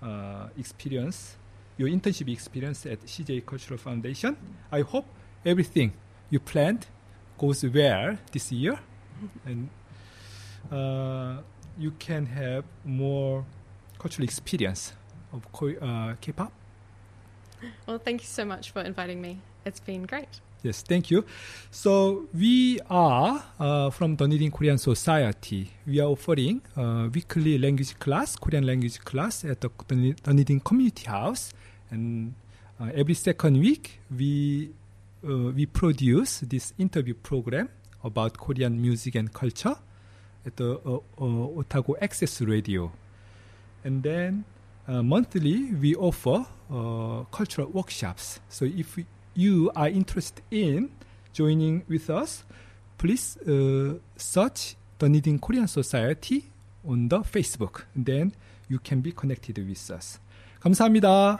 uh, 0.02 0.48
experience, 0.58 1.36
your 1.76 1.88
internship 1.88 2.32
experience 2.32 2.86
at 2.86 3.00
CJ 3.06 3.44
Cultural 3.46 3.78
Foundation. 3.78 4.36
I 4.70 4.82
hope 4.82 5.06
everything 5.44 5.92
you 6.30 6.40
planned 6.40 6.86
goes 7.38 7.64
well 7.64 8.16
this 8.32 8.50
year, 8.52 8.78
and 9.46 9.68
uh, 10.70 11.38
you 11.78 11.92
can 11.98 12.26
have 12.26 12.64
more 12.84 13.44
cultural 13.98 14.24
experience 14.24 14.92
of 15.32 15.42
uh, 15.80 16.14
K-pop? 16.20 16.52
Well, 17.86 17.98
thank 17.98 18.22
you 18.22 18.26
so 18.26 18.44
much 18.44 18.70
for 18.70 18.82
inviting 18.82 19.20
me. 19.20 19.40
It's 19.64 19.80
been 19.80 20.04
great. 20.06 20.40
Yes, 20.62 20.82
thank 20.82 21.08
you. 21.10 21.24
So 21.70 22.26
we 22.34 22.80
are 22.90 23.44
uh, 23.60 23.90
from 23.90 24.16
Dunedin 24.16 24.50
Korean 24.50 24.76
Society. 24.76 25.70
We 25.86 26.00
are 26.00 26.08
offering 26.08 26.62
weekly 27.14 27.58
language 27.58 27.96
class, 28.00 28.34
Korean 28.34 28.66
language 28.66 28.98
class 29.00 29.44
at 29.44 29.60
the 29.60 29.70
Dun- 29.86 30.16
Dunedin 30.20 30.60
Community 30.60 31.06
House, 31.06 31.52
and 31.90 32.34
uh, 32.80 32.90
every 32.92 33.14
second 33.14 33.60
week 33.60 34.00
we 34.10 34.70
uh, 35.24 35.52
we 35.54 35.66
produce 35.66 36.40
this 36.40 36.72
interview 36.76 37.14
program 37.14 37.68
about 38.02 38.36
Korean 38.36 38.80
music 38.82 39.14
and 39.14 39.32
culture 39.32 39.76
at 40.44 40.56
the 40.56 40.80
uh, 40.84 40.98
uh, 41.20 41.58
Otago 41.58 41.94
Access 42.00 42.40
Radio, 42.40 42.90
and 43.84 44.02
then 44.02 44.44
monthly 44.88 45.72
we 45.74 45.94
offer 45.94 46.46
cultural 47.30 47.68
workshops. 47.68 48.40
So 48.48 48.64
if 48.64 48.96
we, 48.96 49.06
you 49.38 49.70
are 49.76 49.88
interested 49.88 50.42
in 50.50 50.90
joining 51.32 51.84
with 51.88 52.10
us, 52.10 52.44
please 52.98 53.36
uh, 53.46 53.94
search 54.16 54.74
the 54.98 55.06
Dunedin 55.06 55.38
Korean 55.38 55.68
Society 55.68 56.50
on 56.86 57.08
the 57.08 57.20
Facebook. 57.20 57.84
Then 57.94 58.34
you 58.68 58.80
can 58.80 59.00
be 59.00 59.12
connected 59.12 59.58
with 59.58 59.90
us. 59.92 60.18
감사합니다. 60.60 61.38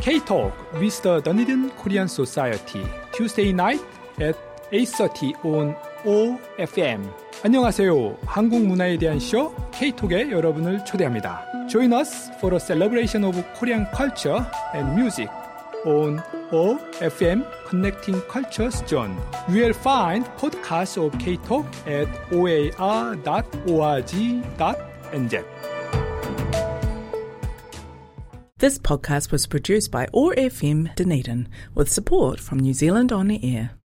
K-Talk 0.00 0.52
with 0.80 1.00
the 1.02 1.20
Dunedin 1.20 1.70
Korean 1.78 2.08
Society 2.08 2.82
Tuesday 3.12 3.52
night 3.52 3.80
at 4.20 4.36
8.30 4.72 5.44
on 5.44 5.76
OFM 6.04 7.08
안녕하세요. 7.44 8.18
한국 8.26 8.66
문화에 8.66 8.98
대한 8.98 9.20
쇼 9.20 9.54
K-Talk에 9.72 10.30
여러분을 10.32 10.84
초대합니다. 10.84 11.68
Join 11.68 11.92
us 11.92 12.30
for 12.38 12.54
a 12.54 12.60
celebration 12.60 13.24
of 13.24 13.40
Korean 13.56 13.86
culture 13.94 14.44
and 14.74 14.90
music 14.92 15.30
on 15.84 16.18
OFM 16.50 17.46
Connecting 17.66 18.20
Cultures 18.22 18.82
Zone. 18.86 19.16
You 19.48 19.62
will 19.62 19.72
find 19.72 20.24
podcasts 20.36 20.96
of 20.96 21.18
K-Talk 21.18 21.66
at 21.86 22.08
oar.org.nz. 22.32 23.24
This 28.58 28.78
podcast 28.78 29.30
was 29.30 29.46
produced 29.46 29.90
by 29.90 30.06
OAR 30.14 30.34
FM 30.36 30.94
Dunedin 30.94 31.48
with 31.74 31.92
support 31.92 32.40
from 32.40 32.60
New 32.60 32.72
Zealand 32.72 33.12
On 33.12 33.28
the 33.28 33.38
Air. 33.44 33.72